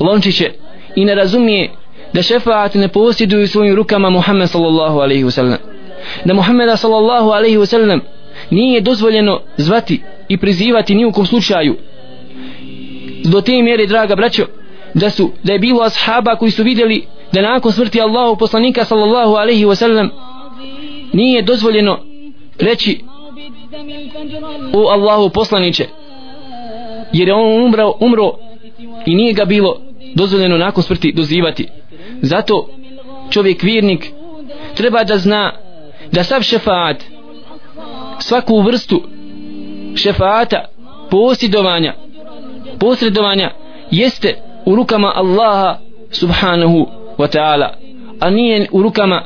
lončiće 0.00 0.50
i 0.96 1.04
ne 1.04 1.14
razumije 1.14 1.70
da 2.12 2.22
šefaat 2.22 2.74
ne 2.74 2.88
posjeduju 2.88 3.48
svojim 3.48 3.74
rukama 3.74 4.10
Muhammed 4.10 4.50
sallallahu 4.50 4.98
alaihi 4.98 5.24
wasallam 5.24 5.73
da 6.24 6.34
Muhammeda 6.34 6.76
sallallahu 6.76 7.30
alaihi 7.30 7.56
wasallam 7.58 8.00
nije 8.50 8.80
dozvoljeno 8.80 9.40
zvati 9.56 10.02
i 10.28 10.36
prizivati 10.38 10.94
ni 10.94 11.04
u 11.04 11.12
kom 11.12 11.26
slučaju. 11.26 11.76
Do 13.24 13.40
te 13.40 13.62
mjere 13.62 13.86
draga 13.86 14.16
braćo 14.16 14.46
da 14.94 15.10
su 15.10 15.30
da 15.42 15.52
je 15.52 15.58
bilo 15.58 15.82
ashaba 15.82 16.36
koji 16.36 16.50
su 16.50 16.62
vidjeli 16.62 17.06
da 17.32 17.42
nakon 17.42 17.72
smrti 17.72 18.00
Allahu 18.00 18.36
poslanika 18.36 18.84
sallallahu 18.84 19.34
alaihi 19.34 19.64
wasallam 19.64 20.08
nije 21.12 21.42
dozvoljeno 21.42 21.98
reći 22.58 23.00
o 24.74 24.88
Allahu 24.88 25.30
poslaniće 25.30 25.86
jer 27.12 27.28
je 27.28 27.34
on 27.34 27.64
umro, 27.66 27.92
umro 28.00 28.32
i 29.06 29.14
nije 29.14 29.32
ga 29.32 29.44
bilo 29.44 29.80
dozvoljeno 30.14 30.58
nakon 30.58 30.82
smrti 30.82 31.12
dozivati. 31.12 31.68
Zato 32.22 32.68
čovjek 33.30 33.62
vjernik 33.62 34.10
treba 34.74 35.04
da 35.04 35.18
zna 35.18 35.52
da 36.12 36.24
sav 36.24 36.42
šefaat 36.42 37.04
svaku 38.18 38.60
vrstu 38.60 39.02
šefaata 39.96 40.64
posjedovanja 41.10 41.94
posredovanja 42.78 43.50
jeste 43.90 44.36
u 44.64 44.76
rukama 44.76 45.12
Allaha 45.14 45.78
subhanahu 46.10 46.86
wa 47.18 47.28
ta'ala 47.28 47.68
a 48.20 48.30
nije 48.30 48.68
u 48.72 48.82
rukama 48.82 49.22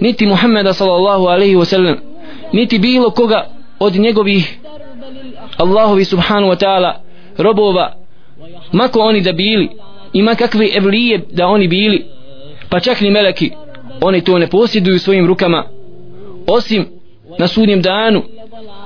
niti 0.00 0.26
Muhammeda 0.26 0.72
sallallahu 0.72 1.26
alaihi 1.26 1.56
wa 1.56 1.64
sallam 1.64 1.96
niti 2.52 2.78
bilo 2.78 3.10
koga 3.10 3.46
od 3.78 3.94
njegovih 3.94 4.58
Allahovi 5.56 6.04
subhanahu 6.04 6.52
wa 6.52 6.64
ta'ala 6.64 6.92
robova 7.38 7.92
mako 8.72 9.00
oni 9.00 9.20
da 9.20 9.32
bili 9.32 9.70
ima 10.12 10.34
kakve 10.34 10.68
evlije 10.76 11.20
da 11.30 11.46
oni 11.46 11.68
bili 11.68 12.04
pa 12.68 12.80
čak 12.80 13.00
ni 13.00 13.10
meleki 13.10 13.50
oni 14.00 14.24
to 14.24 14.38
ne 14.38 14.46
posjeduju 14.46 14.98
svojim 14.98 15.26
rukama 15.26 15.64
osim 16.47 16.85
na 17.39 17.47
sudnjem 17.47 17.81
danu 17.81 18.23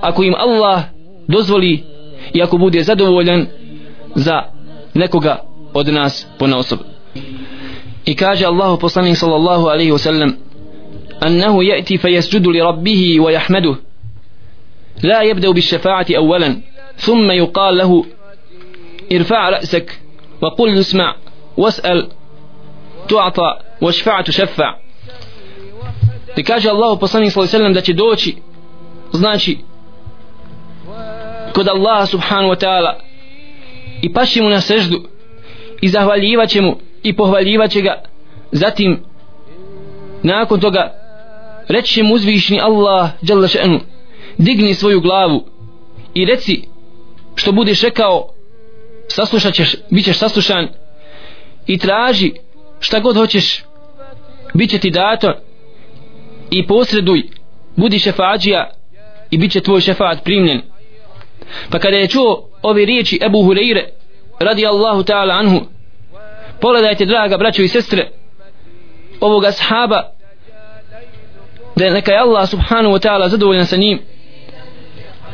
ako 0.01 0.23
im 0.23 0.36
Allah 0.36 0.84
dozvoli 1.27 1.84
i 2.34 2.41
ako 2.41 2.58
bude 2.58 2.84
zadovoljan 2.84 3.47
za 4.15 4.43
nekoga 4.93 5.43
od 5.73 5.88
nas 5.88 6.27
po 6.38 6.45
osob 6.45 6.80
i 8.06 8.15
kaže 8.15 8.45
Allah 8.45 8.80
poslanik 8.80 9.17
sallallahu 9.17 9.67
alaihi 9.67 9.91
wa 9.91 9.99
sallam 9.99 10.38
أنه 11.27 11.63
يأتي 11.63 11.97
فيسجد 11.97 12.47
لربه 12.47 13.19
ويحمده 13.19 13.75
لا 15.04 15.21
يبدأ 15.21 15.51
بالشفاعة 15.51 16.06
أولا 16.17 16.62
ثم 16.97 17.32
يقال 17.32 17.77
له 17.77 18.06
ارفع 19.12 19.49
رأسك 19.49 20.01
وقل 20.41 20.80
اسمع 20.80 21.15
واسأل 21.58 22.08
تعطى 23.10 23.60
واشفع 23.82 24.21
تشفع 24.21 24.75
I 26.37 26.42
kaže 26.42 26.68
Allah 26.68 26.99
poslanik 27.01 27.33
sallallahu 27.33 27.57
alejhi 27.57 27.75
da 27.75 27.81
će 27.81 27.92
doći 27.92 28.37
znači 29.12 29.59
kod 31.55 31.68
Allaha 31.68 32.07
subhanahu 32.07 32.55
wa 32.55 32.59
ta'ala 32.64 32.92
i 34.03 34.12
paši 34.12 34.40
mu 34.42 34.49
na 34.49 34.61
seždu 34.61 35.03
i 35.81 35.88
zahvaljivaće 35.88 36.61
mu 36.61 36.77
i 37.03 37.16
pohvaljivaće 37.16 37.81
ga. 37.81 38.03
Zatim 38.53 39.03
nakon 40.22 40.61
toga 40.61 40.94
reći 41.68 42.03
mu 42.03 42.14
uzvišni 42.14 42.61
Allah 42.61 43.11
jalla 43.22 43.49
še'nu 43.49 43.81
digni 44.38 44.75
svoju 44.75 45.01
glavu 45.01 45.44
i 46.14 46.25
reci 46.25 46.62
što 47.35 47.53
budeš 47.53 47.83
rekao 47.83 48.29
saslušat 49.09 49.55
ćeš, 49.55 49.77
bit 49.90 50.05
ćeš 50.05 50.18
saslušan 50.18 50.68
i 51.66 51.79
traži 51.79 52.33
šta 52.81 53.01
god 53.01 53.16
hoćeš 53.16 53.64
bit 54.55 54.70
će 54.70 54.79
ti 54.79 54.90
dato 54.90 55.33
i 56.59 56.66
posreduj 56.66 57.23
budi 57.77 57.99
šefađija 57.99 58.71
i 59.31 59.38
bit 59.38 59.53
će 59.53 59.61
tvoj 59.61 59.81
šefat 59.81 60.25
primljen. 60.25 60.62
Pa 61.71 61.79
kada 61.79 61.97
je 61.97 62.09
čuo 62.09 62.49
ove 62.62 62.85
riječi 62.85 63.19
Ebu 63.23 63.38
Hureyre 63.38 63.85
radi 64.38 64.66
Allahu 64.66 65.03
ta'ala 65.03 65.38
anhu 65.38 65.61
pogledajte 66.61 67.05
draga 67.05 67.37
braćo 67.37 67.62
i 67.62 67.69
sestre 67.69 68.11
ovoga 69.21 69.53
sahaba 69.53 70.03
da 71.77 71.90
neka 71.90 72.12
je 72.12 72.19
Allah 72.19 72.49
subhanahu 72.49 72.95
wa 72.95 73.09
ta'ala 73.09 73.29
zadovoljan 73.29 73.66
sa 73.66 73.77
njim 73.77 74.01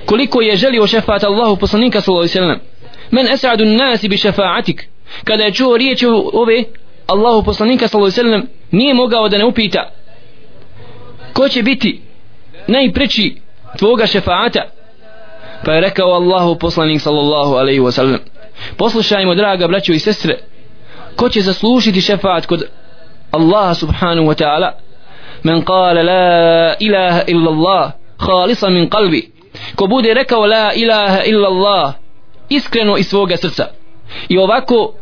koliko 0.06 0.40
je 0.40 0.56
želio 0.56 0.86
šefat 0.86 1.24
Allahu 1.24 1.56
poslanika 1.56 2.00
sallallahu 2.00 2.20
alaihi 2.22 2.32
sallam. 2.32 2.60
Men 3.10 3.26
es'adu 3.26 3.64
nasi 3.64 4.08
bi 4.08 4.16
šefaatik. 4.16 4.88
Kada 5.24 5.44
je 5.44 5.52
čuo 5.52 5.76
riječi 5.76 6.06
ove 6.32 6.64
Allahu 7.06 7.44
poslanika 7.44 7.88
sallallahu 7.88 8.20
alaihi 8.20 8.30
sallam 8.30 8.46
nije 8.70 8.94
mogao 8.94 9.28
da 9.28 9.38
ne 9.38 9.44
upita 9.44 9.90
ko 11.32 11.48
će 11.48 11.62
biti 11.62 12.00
najpreći 12.66 13.36
tvoga 13.78 14.06
šefaata? 14.06 14.62
Pa 15.64 15.72
je 15.72 15.80
rekao 15.80 16.08
Allahu 16.12 16.58
poslanik 16.58 17.00
sallallahu 17.00 17.54
alaihi 17.54 17.80
wasallam 17.80 18.18
poslušajmo 18.76 19.34
draga 19.34 19.68
braćo 19.68 19.92
i 19.92 19.98
sestre 19.98 20.38
ko 21.16 21.28
će 21.28 21.40
zaslužiti 21.40 22.00
šefaat 22.00 22.46
kod 22.46 22.64
Allaha 23.30 23.74
subhanahu 23.74 24.28
wa 24.28 24.34
ta'ala? 24.34 24.70
Men 25.42 25.64
kale 25.64 26.02
la 26.02 26.74
ilaha 26.80 27.22
illa 27.26 27.50
Allah 27.50 27.92
khalisa 28.18 28.70
min 28.70 28.90
qalbi. 28.90 29.30
Ko 29.76 29.86
bude 29.86 30.14
rekao 30.14 30.46
la 30.46 30.72
ilaha 30.74 31.22
illa 31.24 31.48
Allah 31.48 31.94
iskreno 32.48 32.96
iz 32.96 33.06
svoga 33.06 33.36
srca. 33.36 33.66
I 34.28 34.38
ovako 34.38 34.94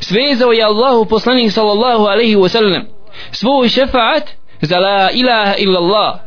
svezao 0.00 0.52
je 0.52 0.64
Allahu 0.64 1.04
poslanik 1.04 1.52
sallallahu 1.52 2.04
alaihi 2.04 2.36
wasallam 2.36 2.84
svoj 3.32 3.68
šefaat 3.68 4.37
za 4.60 4.78
la 4.78 5.10
ilaha 5.10 5.54
illa 5.56 5.78
Allah 5.78 6.18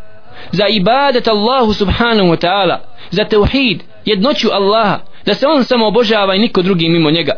za 0.51 0.67
ibadet 0.67 1.27
Allahu 1.27 1.73
subhanahu 1.73 2.29
wa 2.29 2.37
ta'ala 2.37 2.77
za 3.09 3.25
tauhid 3.25 3.83
jednoću 4.05 4.49
Allaha 4.51 4.99
da 5.25 5.33
se 5.33 5.47
on 5.47 5.63
samo 5.63 5.87
obožava 5.87 6.35
i 6.35 6.39
niko 6.39 6.61
drugi 6.61 6.89
mimo 6.89 7.11
njega. 7.11 7.33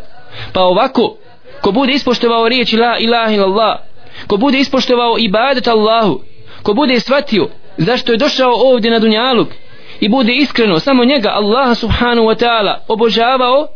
Pa 0.54 0.62
ovako 0.62 1.16
ko 1.62 1.72
bude 1.72 1.94
ispoštovao 1.94 2.50
riječi 2.50 2.78
la 2.78 2.98
ilaha 2.98 3.32
illa 3.34 3.46
Allah 3.46 3.80
ko 4.28 4.38
bude 4.38 4.58
ispoštovao 4.60 5.16
ibadet 5.20 5.68
Allahu 5.68 6.22
ko 6.64 6.74
bude 6.74 7.00
shvatio 7.00 7.50
zašto 7.78 8.12
je 8.12 8.18
došao 8.18 8.54
ovdje 8.56 8.92
na 8.92 9.00
dunjaluk 9.00 9.48
i 10.00 10.10
bude 10.10 10.34
iskreno 10.34 10.80
samo 10.80 11.06
njega 11.06 11.30
Allaha 11.30 11.76
subhanahu 11.76 12.28
wa 12.28 12.46
ta'ala 12.46 12.76
obožavao 12.88 13.68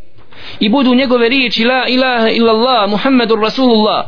i 0.60 0.70
budu 0.70 0.96
njegove 0.96 1.30
riječi 1.30 1.64
la 1.64 1.88
ilaha 1.88 2.30
illa 2.30 2.52
Allah 2.52 2.90
Muhammedur 2.90 3.40
Rasulullah 3.40 4.06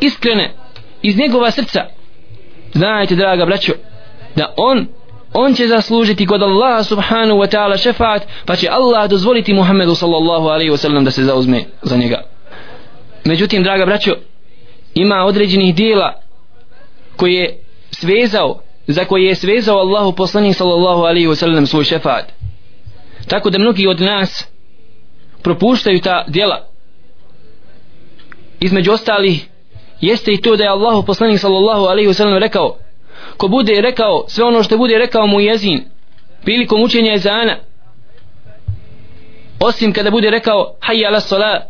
iskrene 0.00 0.54
iz 1.02 1.18
njegova 1.18 1.50
srca 1.50 1.86
znajte 2.72 3.14
draga 3.14 3.46
braćo 3.46 3.72
da 4.36 4.54
on 4.56 4.86
on 5.32 5.54
će 5.54 5.66
zaslužiti 5.66 6.26
kod 6.26 6.42
Allaha 6.42 6.82
subhanahu 6.82 7.40
wa 7.40 7.56
ta'ala 7.56 7.82
šefaat 7.82 8.22
pa 8.46 8.56
će 8.56 8.68
Allah 8.70 9.10
dozvoliti 9.10 9.54
Muhammedu 9.54 9.94
sallallahu 9.94 10.46
alaihi 10.46 10.70
wa 10.70 10.76
sallam 10.76 11.04
da 11.04 11.10
se 11.10 11.24
zauzme 11.24 11.64
za 11.82 11.96
njega. 11.96 12.22
Međutim 13.24 13.62
draga 13.62 13.86
braćo 13.86 14.14
ima 14.94 15.24
određenih 15.24 15.74
dijela 15.74 16.14
koje 17.16 17.32
je 17.32 17.58
svezao 17.90 18.60
za 18.86 19.04
koje 19.04 19.24
je 19.24 19.34
svezao 19.34 19.78
Allahu 19.78 20.12
poslanik 20.12 20.56
sallallahu 20.56 21.00
alaihi 21.00 21.28
wa 21.28 21.34
sallam 21.34 21.66
svoj 21.66 21.84
šefaat. 21.84 22.24
Tako 23.28 23.50
da 23.50 23.58
mnogi 23.58 23.86
od 23.86 24.00
nas 24.00 24.48
propuštaju 25.42 26.00
ta 26.00 26.24
dijela. 26.28 26.66
Između 28.60 28.92
ostalih 28.92 29.49
jeste 30.00 30.32
i 30.32 30.40
to 30.40 30.56
da 30.56 30.64
je 30.64 30.70
Allahu 30.70 31.02
poslanik 31.06 31.38
sallallahu 31.38 31.84
alaihi 31.86 32.08
wasallam 32.08 32.38
rekao 32.38 32.76
ko 33.36 33.48
bude 33.48 33.80
rekao 33.80 34.24
sve 34.28 34.44
ono 34.44 34.62
što 34.62 34.78
bude 34.78 34.98
rekao 34.98 35.26
mu 35.26 35.40
jezin 35.40 35.84
prilikom 36.42 36.82
učenja 36.82 37.14
ezana 37.14 37.56
osim 39.60 39.92
kada 39.92 40.10
bude 40.10 40.30
rekao 40.30 40.74
hayya 40.80 41.08
ala 41.08 41.20
salat 41.20 41.62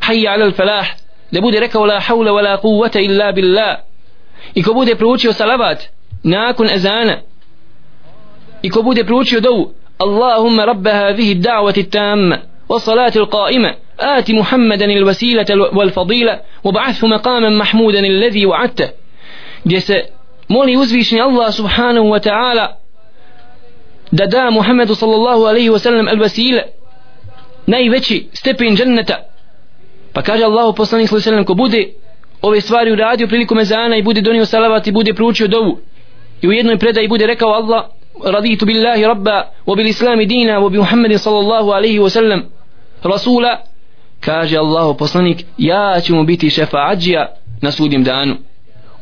hayya 0.00 0.32
ala 0.32 0.52
falah 0.52 0.86
da 1.32 1.40
bude 1.40 1.60
rekao 1.60 1.86
la 1.86 2.00
hawla 2.00 2.32
wala 2.32 2.56
quwwata 2.60 3.00
illa 3.00 3.32
billah 3.32 3.76
i 4.54 4.62
ko 4.62 4.74
bude 4.74 4.94
proučio 4.94 5.32
salavat 5.32 5.82
nakon 6.22 6.70
ezana 6.70 7.20
i 8.62 8.70
ko 8.70 8.82
bude 8.82 9.04
proučio 9.04 9.40
dovu 9.40 9.72
Allahumma 9.98 10.64
rabba 10.64 10.92
hadhihi 10.92 11.34
da'wati 11.34 11.84
tamma 11.90 12.38
wa 12.68 12.80
salati 12.80 13.18
al-qa'ima 13.18 13.74
آت 13.99 14.31
محمدا 14.31 14.85
الوسيلة 14.85 15.45
والفضيلة 15.73 16.39
وبعثه 16.63 17.07
مقاما 17.07 17.49
محمودا 17.49 17.99
الذي 17.99 18.45
وعدته 18.45 18.89
gdje 19.65 19.81
se 19.81 20.05
moli 20.49 20.77
uzvišni 20.77 21.21
Allah 21.21 21.51
subhanahu 21.53 22.09
wa 22.09 22.19
ta'ala 22.19 22.77
da 24.11 24.25
da 24.25 24.51
Muhammedu 24.51 24.95
sallallahu 24.95 25.45
alaihi 25.47 25.69
wa 25.69 25.79
sallam 25.79 26.07
al 26.07 26.19
vasile 26.19 26.63
najveći 27.67 28.27
stepen 28.33 28.75
dženneta 28.75 29.17
pa 30.13 30.21
kaže 30.21 30.43
Allahu 30.43 30.73
poslanik 30.73 31.07
sallallahu 31.09 31.29
alaihi 31.29 31.37
wa 31.37 31.45
sallam 31.45 31.45
ko 31.45 31.53
bude 31.53 31.87
ove 32.41 32.61
stvari 32.61 32.91
uradio 32.91 33.27
prilikom 33.27 33.59
ezana 33.59 33.97
i 33.97 34.03
bude 34.03 34.21
donio 34.21 34.45
salavat 34.45 34.87
i 34.87 34.91
bude 34.91 35.13
proučio 35.13 35.47
dovu 35.47 35.79
i 36.41 36.47
u 36.47 36.51
jednoj 36.51 36.77
predaji 36.77 37.07
bude 37.07 37.27
rekao 37.27 37.53
Allah 37.53 37.85
raditu 38.25 38.65
billahi 38.65 39.05
rabba 39.05 39.45
wa 39.67 39.75
bil 39.75 39.87
islami 39.87 40.25
dina 40.25 40.59
wa 40.59 40.69
bi 40.69 40.77
muhammedin 40.77 41.17
sallallahu 41.17 41.71
alaihi 41.71 41.99
wa 41.99 42.09
sallam 42.09 42.41
rasula 43.03 43.57
kaže 44.26 44.58
Allahu 44.58 44.98
poslanik 44.98 45.44
ja 45.58 46.00
ću 46.04 46.14
mu 46.14 46.24
biti 46.24 46.50
šefa 46.50 46.78
ađija 46.90 47.34
na 47.62 47.70
sudnjem 47.70 48.04
danu. 48.04 48.36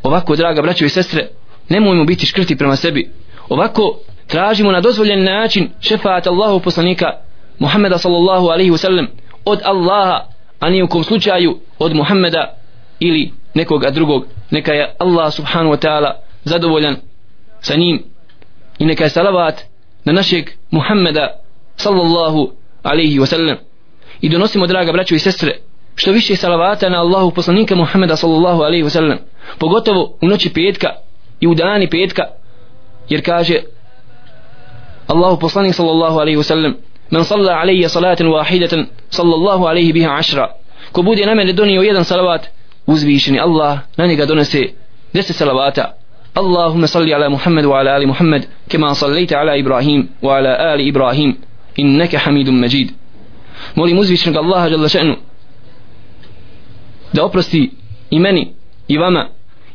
Ovako 0.03 0.37
draga 0.37 0.63
braćo 0.63 0.85
i 0.85 0.89
sestre 0.89 1.29
nemojmo 1.69 2.05
biti 2.05 2.27
škrti 2.27 2.57
prema 2.57 2.77
sebi. 2.77 3.11
Ovako 3.49 3.99
tražimo 4.27 4.73
na 4.73 4.81
dozvoljen 4.81 5.25
način 5.25 5.71
šefaat 5.81 6.27
Allahu 6.27 6.61
poslanika 6.61 7.07
Muhammeda 7.59 7.99
sallallahu 7.99 8.47
alaihi 8.47 8.71
wasallam 8.71 9.07
od 9.45 9.61
Allaha 9.65 10.27
a 10.61 10.71
nije 10.71 10.85
u 10.85 10.89
kom 10.89 11.05
slučaju 11.05 11.59
od 11.79 11.95
Muhammeda 11.95 12.57
ili 13.01 13.33
nekoga 13.55 13.91
drugog. 13.91 14.27
Neka 14.51 14.73
je 14.73 14.95
Allah 14.99 15.33
subhanahu 15.33 15.75
wa 15.75 15.87
ta'ala 15.87 16.13
zadovoljan 16.45 16.97
sa 17.61 17.75
njim. 17.77 18.03
I 18.79 18.87
neka 18.87 19.05
je 19.05 19.11
salavat 19.11 19.61
na 20.05 20.13
našeg 20.13 20.51
Muhammeda 20.71 21.29
sallallahu 21.77 22.53
alaihi 22.83 23.19
wasallam. 23.19 23.27
sallam 23.27 23.74
i 24.24 24.30
donosimo 24.30 24.68
draga 24.68 24.92
braćo 24.92 25.16
i 25.16 25.20
sestre 25.20 25.58
što 25.96 26.12
više 26.12 26.36
salavata 26.36 26.90
na 26.90 27.00
Allahu 27.00 27.32
poslanika 27.32 27.76
Muhammeda 27.76 28.16
sallallahu 28.16 28.62
alaihi 28.62 28.84
wa 28.84 28.90
sallam 28.90 29.18
pogotovo 29.58 30.18
u 30.22 30.28
noći 30.28 30.54
petka 30.54 30.90
i 31.40 31.48
u 31.48 31.56
dani 31.56 31.90
petka 31.90 32.24
jer 33.10 33.26
kaže 33.26 33.56
Allahu 35.08 35.40
poslanik 35.40 35.74
sallallahu 35.74 36.20
alaihi 36.20 36.38
wa 36.38 36.44
sallam 36.44 36.76
man 37.10 37.24
salla 37.24 37.54
alaihi 37.54 37.90
salatan 37.90 38.28
wahidatan 38.28 38.86
sallallahu 39.10 39.66
alaihi 39.66 39.94
biha 39.94 40.16
ašra 40.16 40.48
ko 40.92 41.02
bude 41.02 41.26
na 41.26 41.36
mene 41.36 41.54
donio 41.54 41.82
jedan 41.82 42.04
salavat 42.04 42.48
uzvišeni 42.88 43.40
Allah 43.40 43.80
na 43.98 44.06
njega 44.06 44.26
donese 44.26 44.70
deset 45.14 45.36
salavata 45.36 46.00
اللهم 46.38 46.86
صل 46.86 47.14
على 47.14 47.30
محمد 47.30 47.66
وعلى 47.66 47.98
آل 47.98 48.08
محمد 48.08 48.46
كما 48.70 48.94
صليت 48.94 49.34
على 49.34 49.60
إبراهيم 49.60 50.10
وعلى 50.22 50.74
آل 50.74 50.88
إبراهيم 50.88 51.38
إنك 51.80 52.16
حميد 52.16 52.50
مجيد 52.50 52.92
molim 53.75 53.99
uzvišenog 53.99 54.45
Allaha 54.45 54.69
žele 54.69 54.89
še'nu 54.89 55.17
da 57.13 57.25
oprosti 57.25 57.71
i 58.11 58.19
meni 58.19 58.53
i 58.89 58.99
vama 58.99 59.29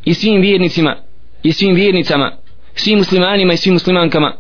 i 0.06 0.14
svim 0.14 0.42
vjernicima 0.42 0.96
i 1.44 1.54
svim 1.54 1.76
vjernicama 1.76 2.32
svim 2.76 2.98
muslimanima 2.98 3.54
i 3.54 3.58
svim 3.58 3.74
muslimankama 3.74 4.34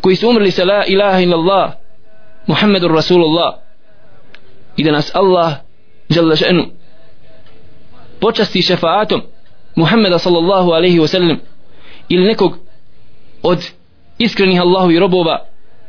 koji 0.00 0.16
su 0.16 0.28
umrli 0.28 0.50
sa 0.50 0.64
la 0.64 0.84
ilaha 0.86 1.20
illallah 1.20 1.72
Muhammedur 2.46 2.92
Rasulullah 2.94 3.54
i 4.76 4.84
da 4.84 4.92
nas 4.92 5.14
Allah 5.14 5.52
žele 6.10 6.36
še'nu 6.36 6.64
počasti 8.20 8.62
šefaatom 8.62 9.22
Muhammeda 9.76 10.18
sallallahu 10.18 10.70
alaihi 10.70 11.00
wa 11.00 11.06
sallam 11.06 11.38
ili 12.08 12.24
nekog 12.24 12.58
od 13.42 13.70
iskrenih 14.18 14.60
Allahovi 14.60 14.98
robova 14.98 15.38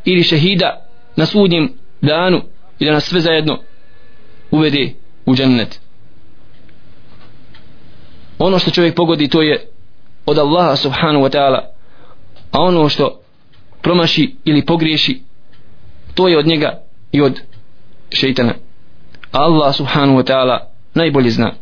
ili 0.05 0.23
šehida 0.23 0.85
na 1.15 1.25
sudnjem 1.25 1.73
danu 2.01 2.41
i 2.82 2.86
da 2.86 2.91
nas 2.91 3.03
sve 3.03 3.21
zajedno 3.21 3.59
uvede 4.51 4.93
u 5.25 5.36
džennet. 5.36 5.79
Ono 8.39 8.59
što 8.59 8.71
čovjek 8.71 8.95
pogodi 8.95 9.27
to 9.27 9.41
je 9.41 9.67
od 10.25 10.38
Allaha 10.38 10.75
subhanahu 10.75 11.25
wa 11.25 11.38
ta'ala 11.38 11.59
a 12.51 12.61
ono 12.61 12.89
što 12.89 13.21
promaši 13.82 14.36
ili 14.45 14.65
pogriješi 14.65 15.21
to 16.13 16.27
je 16.27 16.39
od 16.39 16.47
njega 16.47 16.82
i 17.11 17.21
od 17.21 17.39
šeitana. 18.09 18.53
Allah 19.32 19.75
subhanahu 19.75 20.19
wa 20.19 20.32
ta'ala 20.32 20.59
najbolje 20.93 21.29
zna. 21.29 21.53